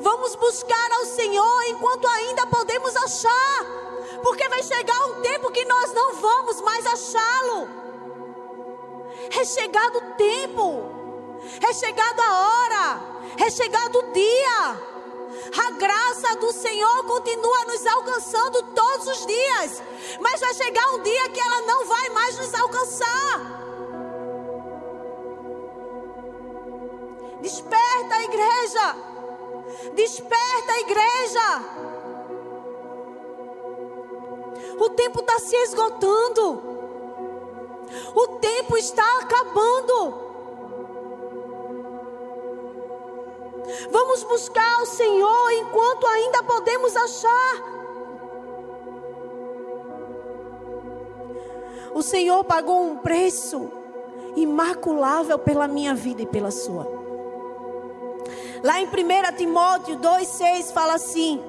[0.00, 3.66] Vamos buscar ao Senhor enquanto ainda podemos achar,
[4.22, 7.68] porque vai chegar um tempo que nós não vamos mais achá-lo.
[9.40, 10.84] É chegado o tempo,
[11.68, 13.00] é chegado a hora,
[13.44, 14.88] é chegado o dia.
[15.66, 19.82] A graça do Senhor continua nos alcançando todos os dias.
[20.20, 23.58] Mas vai chegar um dia que ela não vai mais nos alcançar.
[27.40, 29.07] Desperta, igreja.
[29.94, 31.88] Desperta, igreja.
[34.80, 36.62] O tempo está se esgotando.
[38.14, 40.28] O tempo está acabando.
[43.90, 47.78] Vamos buscar o Senhor enquanto ainda podemos achar.
[51.94, 53.70] O Senhor pagou um preço
[54.36, 56.97] imaculável pela minha vida e pela sua.
[58.62, 61.42] Lá em 1 Timóteo 2,6 fala assim: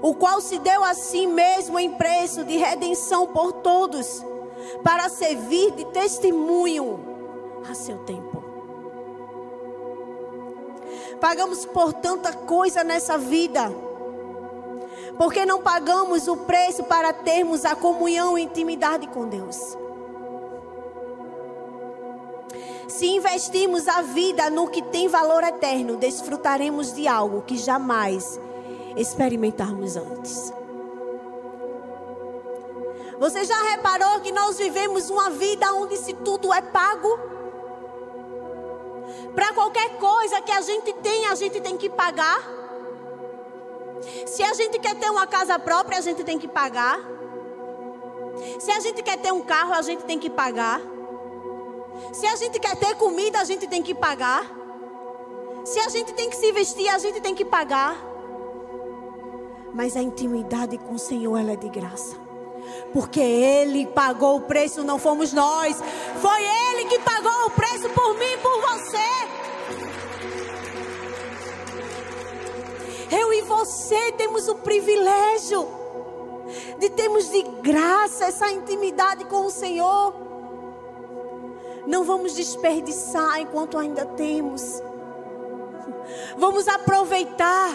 [0.00, 4.24] O qual se deu a si mesmo em preço de redenção por todos,
[4.82, 7.00] para servir de testemunho
[7.68, 8.42] a seu tempo.
[11.20, 13.70] Pagamos por tanta coisa nessa vida.
[15.16, 19.76] Porque não pagamos o preço para termos a comunhão e intimidade com Deus.
[22.88, 28.40] Se investirmos a vida no que tem valor eterno, desfrutaremos de algo que jamais
[28.96, 30.52] experimentarmos antes.
[33.18, 37.18] Você já reparou que nós vivemos uma vida onde se tudo é pago?
[39.34, 42.40] Para qualquer coisa que a gente tem, a gente tem que pagar.
[44.26, 46.98] Se a gente quer ter uma casa própria, a gente tem que pagar.
[48.58, 50.80] Se a gente quer ter um carro, a gente tem que pagar.
[52.12, 54.44] Se a gente quer ter comida, a gente tem que pagar.
[55.64, 57.96] Se a gente tem que se vestir, a gente tem que pagar.
[59.74, 62.16] Mas a intimidade com o Senhor ela é de graça.
[62.92, 65.78] Porque Ele pagou o preço, não fomos nós.
[66.20, 69.48] Foi Ele que pagou o preço por mim e por você.
[73.10, 75.68] Eu e você temos o privilégio
[76.78, 80.27] de termos de graça essa intimidade com o Senhor.
[81.88, 84.82] Não vamos desperdiçar enquanto ainda temos.
[86.36, 87.74] Vamos aproveitar.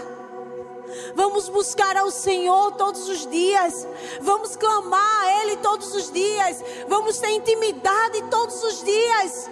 [1.16, 3.88] Vamos buscar ao Senhor todos os dias.
[4.22, 6.64] Vamos clamar a Ele todos os dias.
[6.88, 9.50] Vamos ter intimidade todos os dias.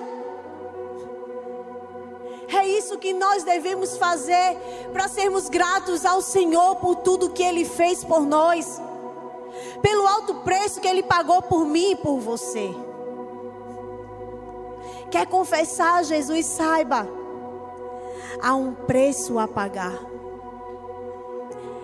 [2.48, 4.58] É isso que nós devemos fazer
[4.94, 8.80] para sermos gratos ao Senhor por tudo que Ele fez por nós,
[9.82, 12.91] pelo alto preço que Ele pagou por mim e por você.
[15.12, 17.08] Quer confessar, Jesus, saiba,
[18.42, 20.00] há um preço a pagar,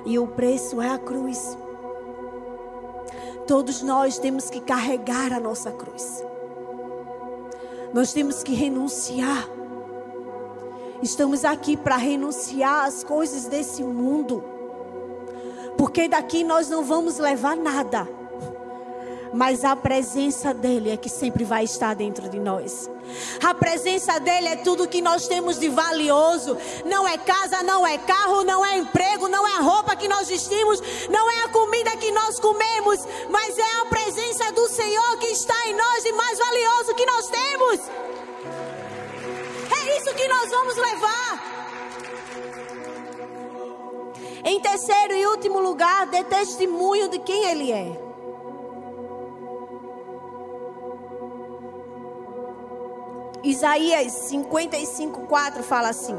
[0.06, 1.58] e o preço é a cruz.
[3.46, 6.24] Todos nós temos que carregar a nossa cruz,
[7.94, 9.58] nós temos que renunciar
[11.02, 14.44] Estamos aqui para renunciar às coisas desse mundo.
[15.78, 18.08] Porque daqui nós não vamos levar nada.
[19.38, 22.90] Mas a presença dele é que sempre vai estar dentro de nós.
[23.44, 26.58] A presença dele é tudo que nós temos de valioso.
[26.84, 30.28] Não é casa, não é carro, não é emprego, não é a roupa que nós
[30.28, 35.28] vestimos, não é a comida que nós comemos, mas é a presença do Senhor que
[35.28, 38.08] está em nós e mais valioso que nós temos
[39.96, 41.58] isso que nós vamos levar.
[44.44, 48.07] Em terceiro e último lugar, dê testemunho de quem Ele é.
[53.48, 56.18] Isaías 55, 4 fala assim: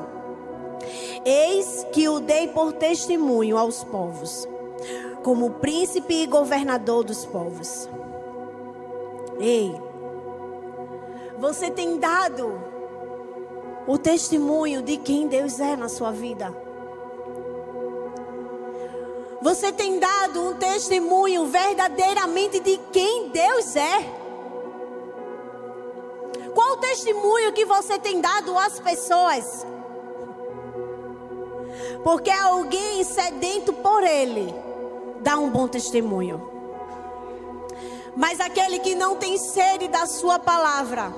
[1.26, 4.49] Eis que o dei por testemunho aos povos,
[5.22, 7.87] como príncipe e governador dos povos.
[9.39, 9.79] Ei,
[11.39, 12.62] você tem dado
[13.87, 16.57] o testemunho de quem Deus é na sua vida.
[19.43, 24.17] Você tem dado um testemunho verdadeiramente de quem Deus é.
[26.81, 29.66] Testemunho que você tem dado às pessoas?
[32.03, 34.55] Porque alguém sedento por Ele
[35.20, 36.59] dá um bom testemunho.
[38.16, 41.12] Mas aquele que não tem sede da Sua palavra,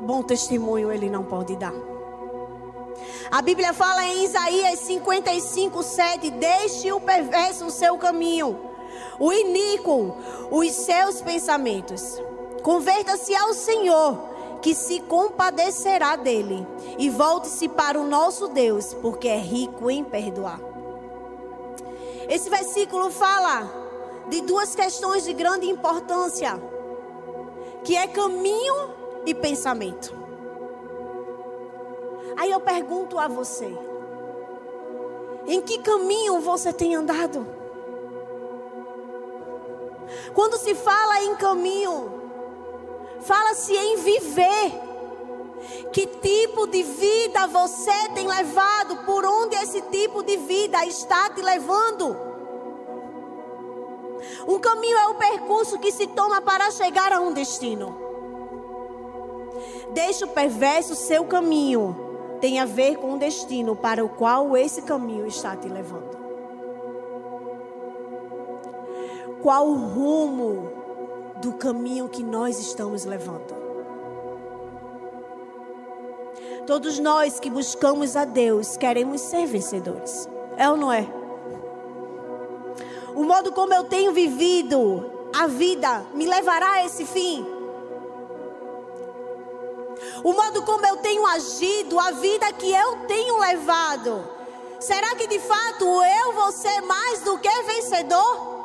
[0.00, 1.74] bom testemunho ele não pode dar.
[3.30, 8.58] A Bíblia fala em Isaías 55, 7: Deixe o perverso o seu caminho,
[9.18, 10.16] o iníquo
[10.50, 12.20] os seus pensamentos.
[12.62, 14.18] Converta-se ao Senhor,
[14.60, 16.66] que se compadecerá dele,
[16.98, 20.60] e volte-se para o nosso Deus, porque é rico em perdoar.
[22.28, 23.70] Esse versículo fala
[24.28, 26.60] de duas questões de grande importância,
[27.84, 28.90] que é caminho
[29.24, 30.14] e pensamento.
[32.36, 33.76] Aí eu pergunto a você:
[35.46, 37.46] em que caminho você tem andado?
[40.34, 42.17] Quando se fala em caminho,
[43.22, 44.72] fala-se em viver.
[45.92, 49.04] Que tipo de vida você tem levado?
[49.04, 52.16] Por onde esse tipo de vida está te levando?
[54.46, 57.96] Um caminho é o percurso que se toma para chegar a um destino.
[59.92, 62.08] Deixa o perverso seu caminho
[62.40, 66.16] tem a ver com o destino para o qual esse caminho está te levando.
[69.42, 70.77] Qual rumo
[71.40, 73.56] do caminho que nós estamos levando?
[76.66, 80.28] Todos nós que buscamos a Deus queremos ser vencedores.
[80.56, 81.08] É ou não é?
[83.14, 87.58] O modo como eu tenho vivido a vida me levará a esse fim
[90.22, 94.24] o modo como eu tenho agido, a vida que eu tenho levado.
[94.80, 98.57] Será que de fato eu vou ser mais do que vencedor?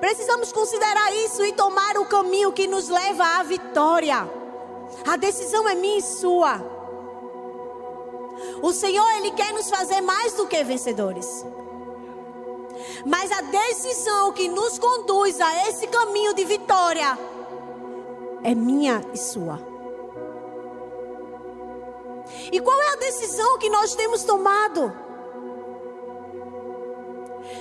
[0.00, 4.28] Precisamos considerar isso e tomar o caminho que nos leva à vitória.
[5.06, 6.60] A decisão é minha e sua.
[8.62, 11.44] O Senhor, Ele quer nos fazer mais do que vencedores.
[13.04, 17.18] Mas a decisão que nos conduz a esse caminho de vitória
[18.42, 19.60] é minha e sua.
[22.50, 24.92] E qual é a decisão que nós temos tomado?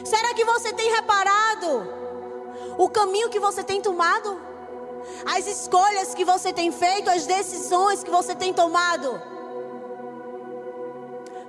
[0.06, 2.00] Será que você tem reparado
[2.78, 4.40] o caminho que você tem tomado?
[5.26, 9.22] As escolhas que você tem feito, as decisões que você tem tomado?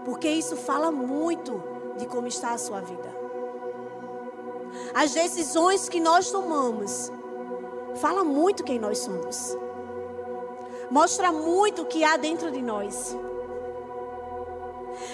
[0.04, 1.62] Porque isso fala muito
[1.96, 3.10] de como está a sua vida.
[4.94, 7.12] As decisões que nós tomamos
[7.96, 9.56] fala muito quem nós somos.
[10.90, 13.16] Mostra muito o que há dentro de nós.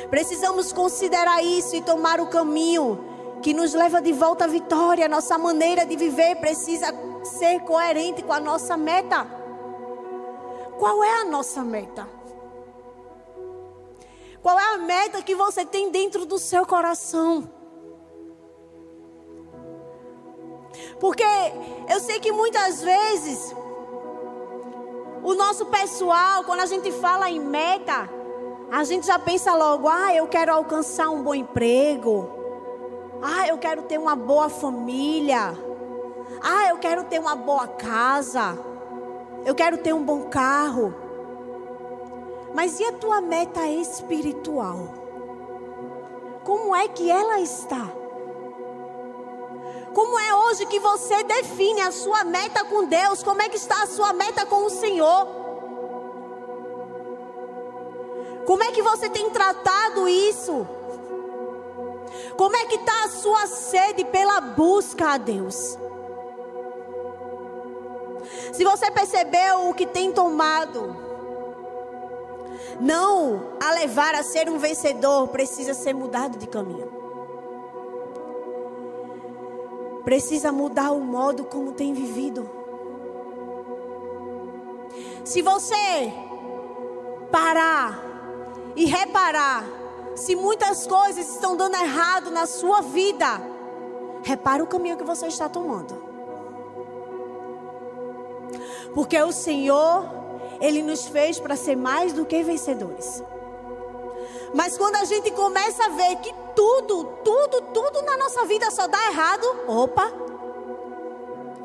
[0.09, 5.09] Precisamos considerar isso e tomar o caminho que nos leva de volta à vitória.
[5.09, 6.87] Nossa maneira de viver precisa
[7.25, 9.27] ser coerente com a nossa meta.
[10.79, 12.09] Qual é a nossa meta?
[14.43, 17.51] Qual é a meta que você tem dentro do seu coração?
[21.01, 21.25] Porque
[21.89, 23.55] eu sei que muitas vezes
[25.23, 28.09] o nosso pessoal, quando a gente fala em meta,
[28.71, 32.36] a gente já pensa logo: ah, eu quero alcançar um bom emprego.
[33.23, 35.57] Ah, eu quero ter uma boa família.
[36.43, 38.59] Ah, eu quero ter uma boa casa.
[39.45, 40.95] Eu quero ter um bom carro.
[42.55, 44.89] Mas e a tua meta espiritual?
[46.45, 47.87] Como é que ela está?
[49.95, 53.23] Como é hoje que você define a sua meta com Deus?
[53.23, 55.27] Como é que está a sua meta com o Senhor?
[58.47, 60.67] Como é que você tem tratado isso?
[62.37, 65.79] Como é que está a sua sede pela busca a Deus?
[68.53, 70.97] Se você percebeu o que tem tomado,
[72.81, 76.93] não a levar a ser um vencedor, precisa ser mudado de caminho.
[80.05, 82.49] Precisa mudar o modo como tem vivido.
[85.25, 86.13] Se você
[87.31, 88.01] parar
[88.77, 89.65] e reparar
[90.17, 93.41] se muitas coisas estão dando errado na sua vida,
[94.23, 96.05] repara o caminho que você está tomando.
[98.95, 100.05] Porque o Senhor,
[100.59, 103.23] Ele nos fez para ser mais do que vencedores.
[104.55, 108.87] Mas quando a gente começa a ver que tudo, tudo, tudo na nossa vida só
[108.87, 110.11] dá errado, opa,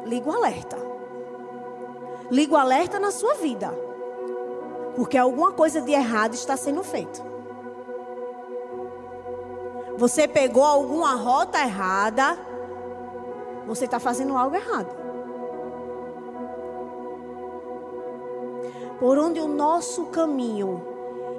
[0.04, 0.78] liga o alerta.
[2.30, 3.74] Liga o alerta na sua vida.
[4.96, 7.31] Porque alguma coisa de errado está sendo feito.
[9.98, 12.38] Você pegou alguma rota errada,
[13.68, 14.96] você está fazendo algo errado.
[19.00, 20.86] Por onde o nosso caminho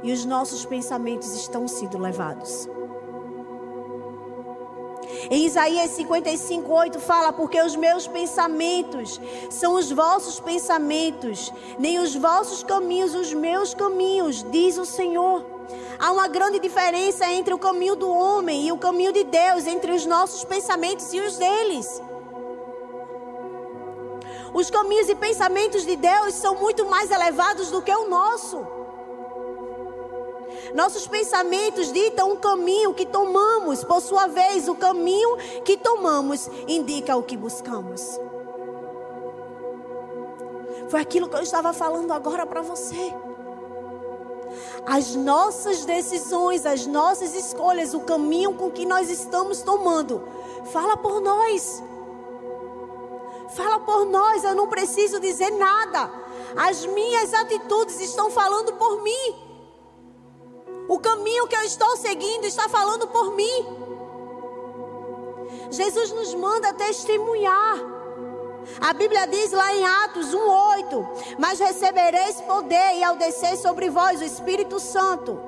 [0.02, 2.68] e os nossos pensamentos estão sendo levados.
[5.30, 12.14] Em Isaías 55, 8 fala: Porque os meus pensamentos são os vossos pensamentos, nem os
[12.14, 15.51] vossos caminhos os meus caminhos, diz o Senhor.
[15.98, 19.92] Há uma grande diferença entre o caminho do homem e o caminho de Deus, entre
[19.92, 22.02] os nossos pensamentos e os deles.
[24.54, 28.66] Os caminhos e pensamentos de Deus são muito mais elevados do que o nosso.
[30.74, 37.16] Nossos pensamentos ditam o caminho que tomamos, por sua vez, o caminho que tomamos indica
[37.16, 38.18] o que buscamos.
[40.88, 43.14] Foi aquilo que eu estava falando agora para você.
[44.86, 50.22] As nossas decisões, as nossas escolhas, o caminho com que nós estamos tomando,
[50.72, 51.82] fala por nós.
[53.54, 56.10] Fala por nós, eu não preciso dizer nada.
[56.56, 59.52] As minhas atitudes estão falando por mim.
[60.88, 63.66] O caminho que eu estou seguindo está falando por mim.
[65.70, 68.01] Jesus nos manda testemunhar.
[68.82, 71.06] A Bíblia diz lá em Atos 1:8:
[71.38, 75.38] "Mas recebereis poder e ao descer sobre vós o Espírito Santo,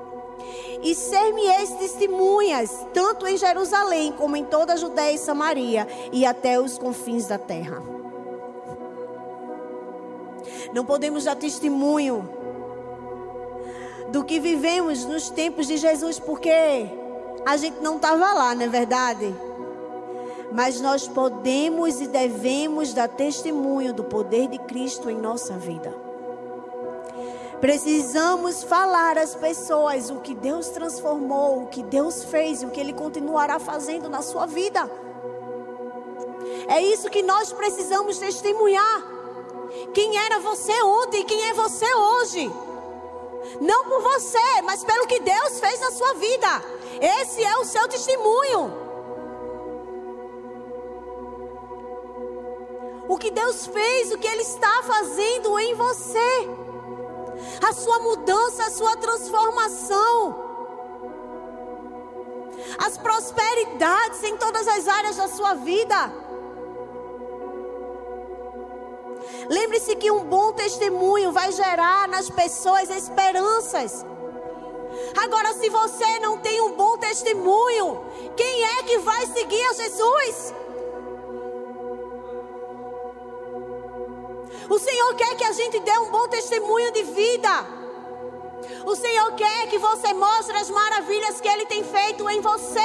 [0.81, 6.59] e ser-me-eis testemunhas, tanto em Jerusalém como em toda a Judéia e Samaria e até
[6.59, 7.83] os confins da terra."
[10.73, 12.29] Não podemos dar testemunho
[14.09, 16.89] do que vivemos nos tempos de Jesus, porque
[17.45, 19.35] a gente não estava lá, não é verdade?
[20.51, 25.93] Mas nós podemos e devemos dar testemunho do poder de Cristo em nossa vida.
[27.59, 32.79] Precisamos falar às pessoas o que Deus transformou, o que Deus fez e o que
[32.79, 34.89] Ele continuará fazendo na sua vida.
[36.67, 39.03] É isso que nós precisamos testemunhar.
[39.93, 42.51] Quem era você ontem e quem é você hoje.
[43.61, 46.63] Não por você, mas pelo que Deus fez na sua vida.
[47.21, 48.84] Esse é o seu testemunho.
[53.07, 56.49] O que Deus fez, o que Ele está fazendo em você,
[57.67, 60.43] a sua mudança, a sua transformação,
[62.77, 66.25] as prosperidades em todas as áreas da sua vida.
[69.49, 74.05] Lembre-se que um bom testemunho vai gerar nas pessoas esperanças.
[75.17, 78.03] Agora, se você não tem um bom testemunho,
[78.35, 80.53] quem é que vai seguir a Jesus?
[84.69, 87.49] O Senhor quer que a gente dê um bom testemunho de vida.
[88.85, 92.79] O Senhor quer que você mostre as maravilhas que Ele tem feito em você.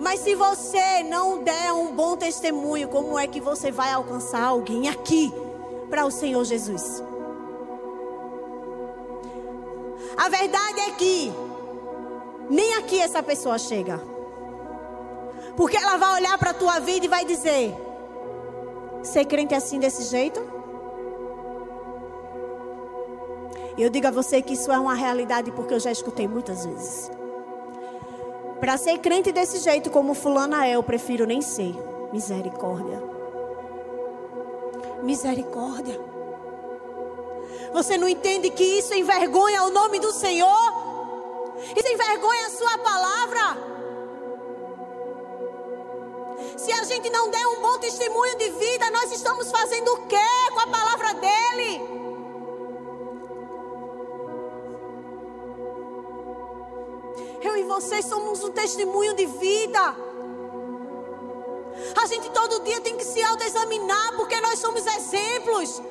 [0.00, 4.88] Mas se você não der um bom testemunho, como é que você vai alcançar alguém
[4.88, 5.32] aqui
[5.90, 7.02] para o Senhor Jesus?
[10.16, 11.32] A verdade é que
[12.48, 14.00] nem aqui essa pessoa chega.
[15.56, 17.74] Porque ela vai olhar para a tua vida e vai dizer:
[19.04, 20.40] Ser crente assim desse jeito?
[23.76, 27.10] Eu digo a você que isso é uma realidade porque eu já escutei muitas vezes.
[28.58, 31.74] Para ser crente desse jeito, como fulana é, eu prefiro nem ser.
[32.12, 33.02] Misericórdia.
[35.02, 36.00] Misericórdia.
[37.74, 40.84] Você não entende que isso envergonha o nome do Senhor?
[41.76, 43.83] Isso envergonha a sua palavra?
[46.56, 50.50] Se a gente não der um bom testemunho de vida, nós estamos fazendo o quê
[50.52, 51.94] com a palavra dele?
[57.42, 59.96] Eu e vocês somos um testemunho de vida.
[62.00, 65.82] A gente todo dia tem que se autoexaminar porque nós somos exemplos.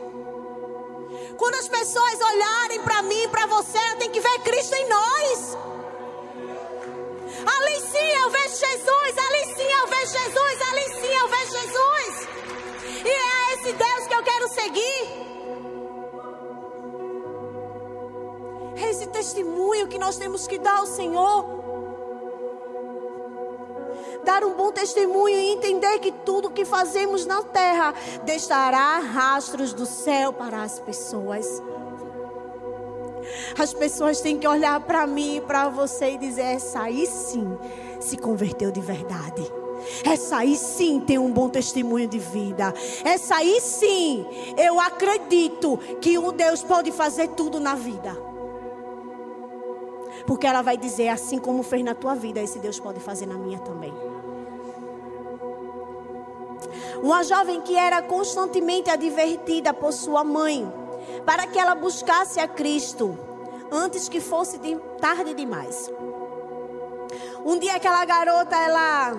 [1.37, 5.57] Quando as pessoas olharem para mim, para você, tem que ver Cristo em nós.
[7.45, 12.27] Ali sim eu vejo Jesus, ali sim eu vejo Jesus, ali sim eu vejo Jesus.
[13.05, 15.23] E é esse Deus que eu quero seguir.
[18.81, 21.63] É esse testemunho que nós temos que dar ao Senhor.
[24.23, 29.85] Dar um bom testemunho e entender que tudo que fazemos na terra deixará rastros do
[29.85, 31.45] céu para as pessoas.
[33.57, 37.57] As pessoas têm que olhar para mim e para você e dizer: essa aí sim
[37.99, 39.43] se converteu de verdade.
[40.05, 42.73] Essa aí sim tem um bom testemunho de vida.
[43.03, 44.25] Essa aí sim,
[44.57, 48.15] eu acredito que um Deus pode fazer tudo na vida.
[50.25, 53.37] Porque ela vai dizer: assim como fez na tua vida, esse Deus pode fazer na
[53.37, 53.93] minha também.
[57.01, 60.71] Uma jovem que era constantemente advertida por sua mãe
[61.25, 63.17] para que ela buscasse a Cristo
[63.71, 65.91] antes que fosse de tarde demais.
[67.45, 69.13] Um dia aquela garota ela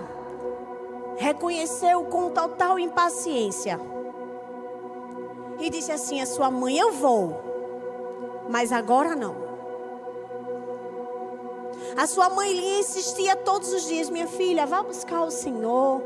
[1.17, 3.81] reconheceu com total impaciência
[5.59, 7.41] e disse assim a sua mãe: "Eu vou,
[8.49, 9.45] mas agora não".
[11.97, 16.03] A sua mãe lhe insistia todos os dias: "Minha filha, vá buscar o Senhor.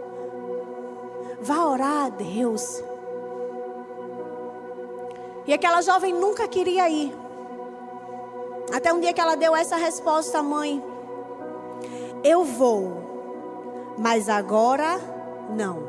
[1.40, 2.82] Vá orar a Deus.
[5.48, 7.16] E aquela jovem nunca queria ir.
[8.70, 10.84] Até um dia que ela deu essa resposta à mãe:
[12.22, 15.00] Eu vou, mas agora
[15.48, 15.88] não.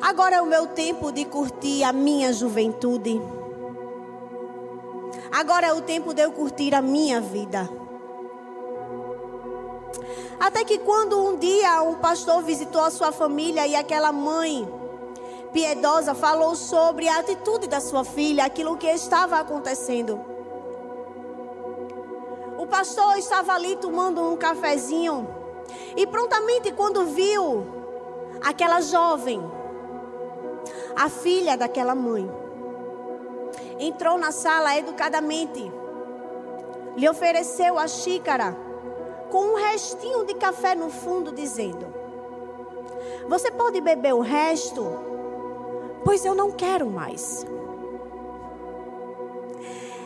[0.00, 3.20] Agora é o meu tempo de curtir a minha juventude.
[5.30, 7.68] Agora é o tempo de eu curtir a minha vida.
[10.40, 14.66] Até que quando um dia um pastor visitou a sua família e aquela mãe
[15.52, 20.20] piedosa falou sobre a atitude da sua filha, aquilo que estava acontecendo.
[22.58, 25.26] O pastor estava ali tomando um cafezinho
[25.96, 27.66] e prontamente quando viu
[28.42, 29.40] aquela jovem,
[30.96, 32.30] a filha daquela mãe,
[33.78, 35.72] entrou na sala educadamente,
[36.96, 38.56] lhe ofereceu a xícara
[39.30, 41.86] com um restinho de café no fundo, dizendo:
[43.28, 45.10] Você pode beber o resto?
[46.04, 47.46] Pois eu não quero mais.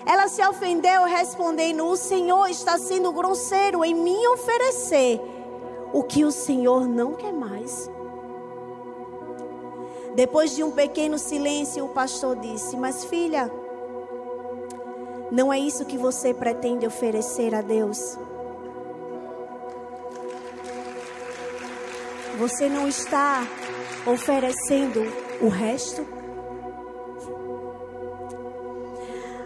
[0.06, 5.20] Ela se ofendeu, respondendo: O Senhor está sendo grosseiro em me oferecer
[5.92, 7.90] o que o Senhor não quer mais.
[10.14, 13.50] Depois de um pequeno silêncio, o pastor disse: Mas filha,
[15.30, 18.18] não é isso que você pretende oferecer a Deus?
[22.38, 23.46] Você não está
[24.06, 26.06] oferecendo o resto?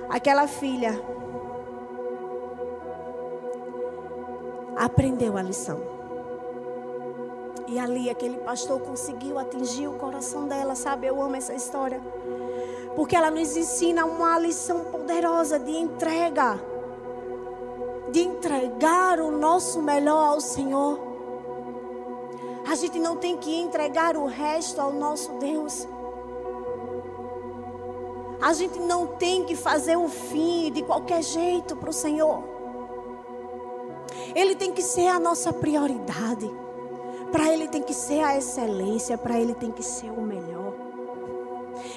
[0.09, 1.01] Aquela filha
[4.77, 5.81] aprendeu a lição.
[7.67, 11.07] E ali aquele pastor conseguiu atingir o coração dela, sabe?
[11.07, 12.01] Eu amo essa história.
[12.97, 16.59] Porque ela nos ensina uma lição poderosa de entrega.
[18.11, 21.08] De entregar o nosso melhor ao Senhor.
[22.67, 25.87] A gente não tem que entregar o resto ao nosso Deus.
[28.41, 32.43] A gente não tem que fazer o fim de qualquer jeito para o Senhor.
[34.35, 36.51] Ele tem que ser a nossa prioridade.
[37.33, 39.19] Para Ele tem que ser a excelência.
[39.19, 40.75] Para Ele tem que ser o melhor.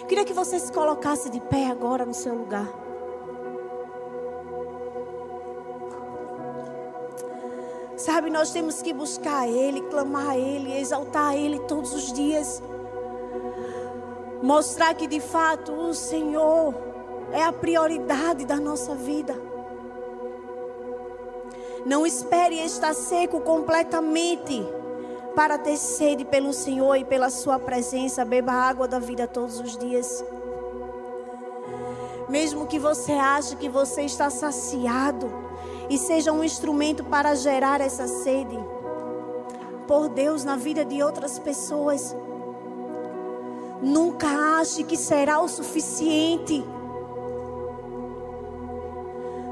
[0.08, 2.68] Queria que você se colocasse de pé agora no seu lugar.
[8.02, 12.60] Sabe, nós temos que buscar Ele, clamar a Ele, exaltar a Ele todos os dias.
[14.42, 16.74] Mostrar que de fato o Senhor
[17.32, 19.40] é a prioridade da nossa vida.
[21.86, 24.68] Não espere estar seco completamente
[25.36, 28.26] para ter sede pelo Senhor e pela Sua presença.
[28.26, 30.26] Beba a água da vida todos os dias.
[32.28, 35.51] Mesmo que você ache que você está saciado
[35.92, 38.58] e seja um instrumento para gerar essa sede
[39.86, 42.16] por Deus na vida de outras pessoas.
[43.82, 44.26] Nunca
[44.62, 46.64] ache que será o suficiente.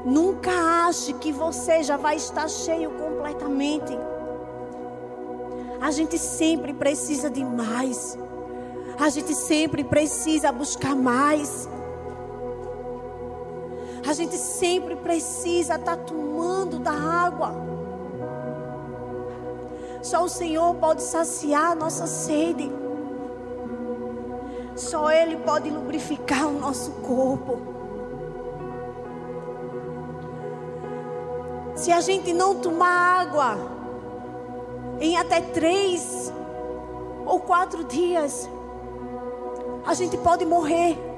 [0.02, 0.50] Nunca
[0.88, 3.92] ache que você já vai estar cheio completamente.
[5.78, 8.16] A gente sempre precisa de mais.
[8.98, 11.68] A gente sempre precisa buscar mais.
[14.06, 17.54] A gente sempre precisa estar tá tomando da água.
[20.02, 22.70] Só o Senhor pode saciar a nossa sede.
[24.74, 27.58] Só Ele pode lubrificar o nosso corpo.
[31.74, 33.56] Se a gente não tomar água
[35.00, 36.32] em até três
[37.24, 38.48] ou quatro dias,
[39.86, 41.09] a gente pode morrer.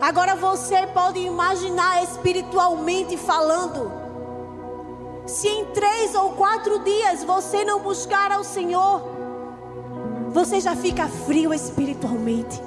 [0.00, 3.90] Agora você pode imaginar espiritualmente falando.
[5.26, 9.02] Se em três ou quatro dias você não buscar ao Senhor,
[10.30, 12.62] você já fica frio espiritualmente.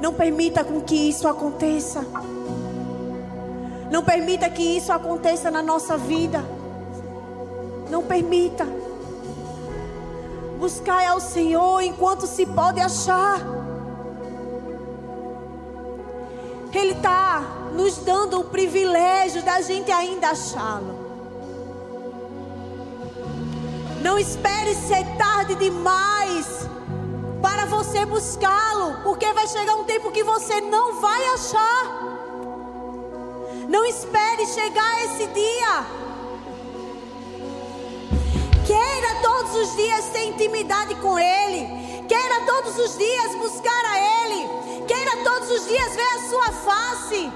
[0.00, 2.04] Não permita com que isso aconteça.
[3.90, 6.42] Não permita que isso aconteça na nossa vida.
[7.90, 8.66] Não permita.
[10.58, 13.61] Buscai ao Senhor enquanto se pode achar.
[16.78, 17.40] Ele está
[17.74, 21.00] nos dando o privilégio da gente ainda achá-lo.
[24.02, 26.68] Não espere ser tarde demais
[27.40, 32.12] para você buscá-lo, porque vai chegar um tempo que você não vai achar.
[33.68, 36.01] Não espere chegar esse dia.
[38.66, 42.04] Queira todos os dias ter intimidade com Ele.
[42.08, 44.48] Queira todos os dias buscar a Ele.
[44.86, 47.32] Queira todos os dias ver a sua face.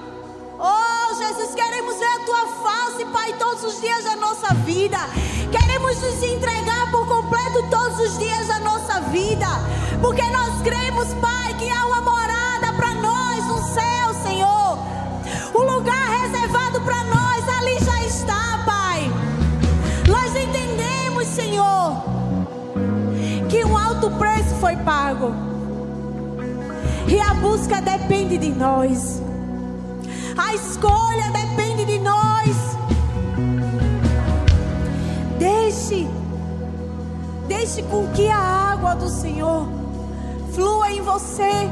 [0.59, 4.99] Oh, Jesus, queremos ver a tua face, Pai, todos os dias da nossa vida.
[5.51, 9.47] Queremos nos entregar por completo todos os dias da nossa vida.
[10.01, 11.96] Porque nós cremos, Pai, que há uma
[24.07, 25.35] alto preço foi pago
[27.09, 29.23] e a busca depende de nós.
[30.37, 32.57] A escolha depende de nós.
[35.39, 36.07] Deixe,
[37.49, 39.67] deixe com que a água do Senhor
[40.53, 41.71] flua em você.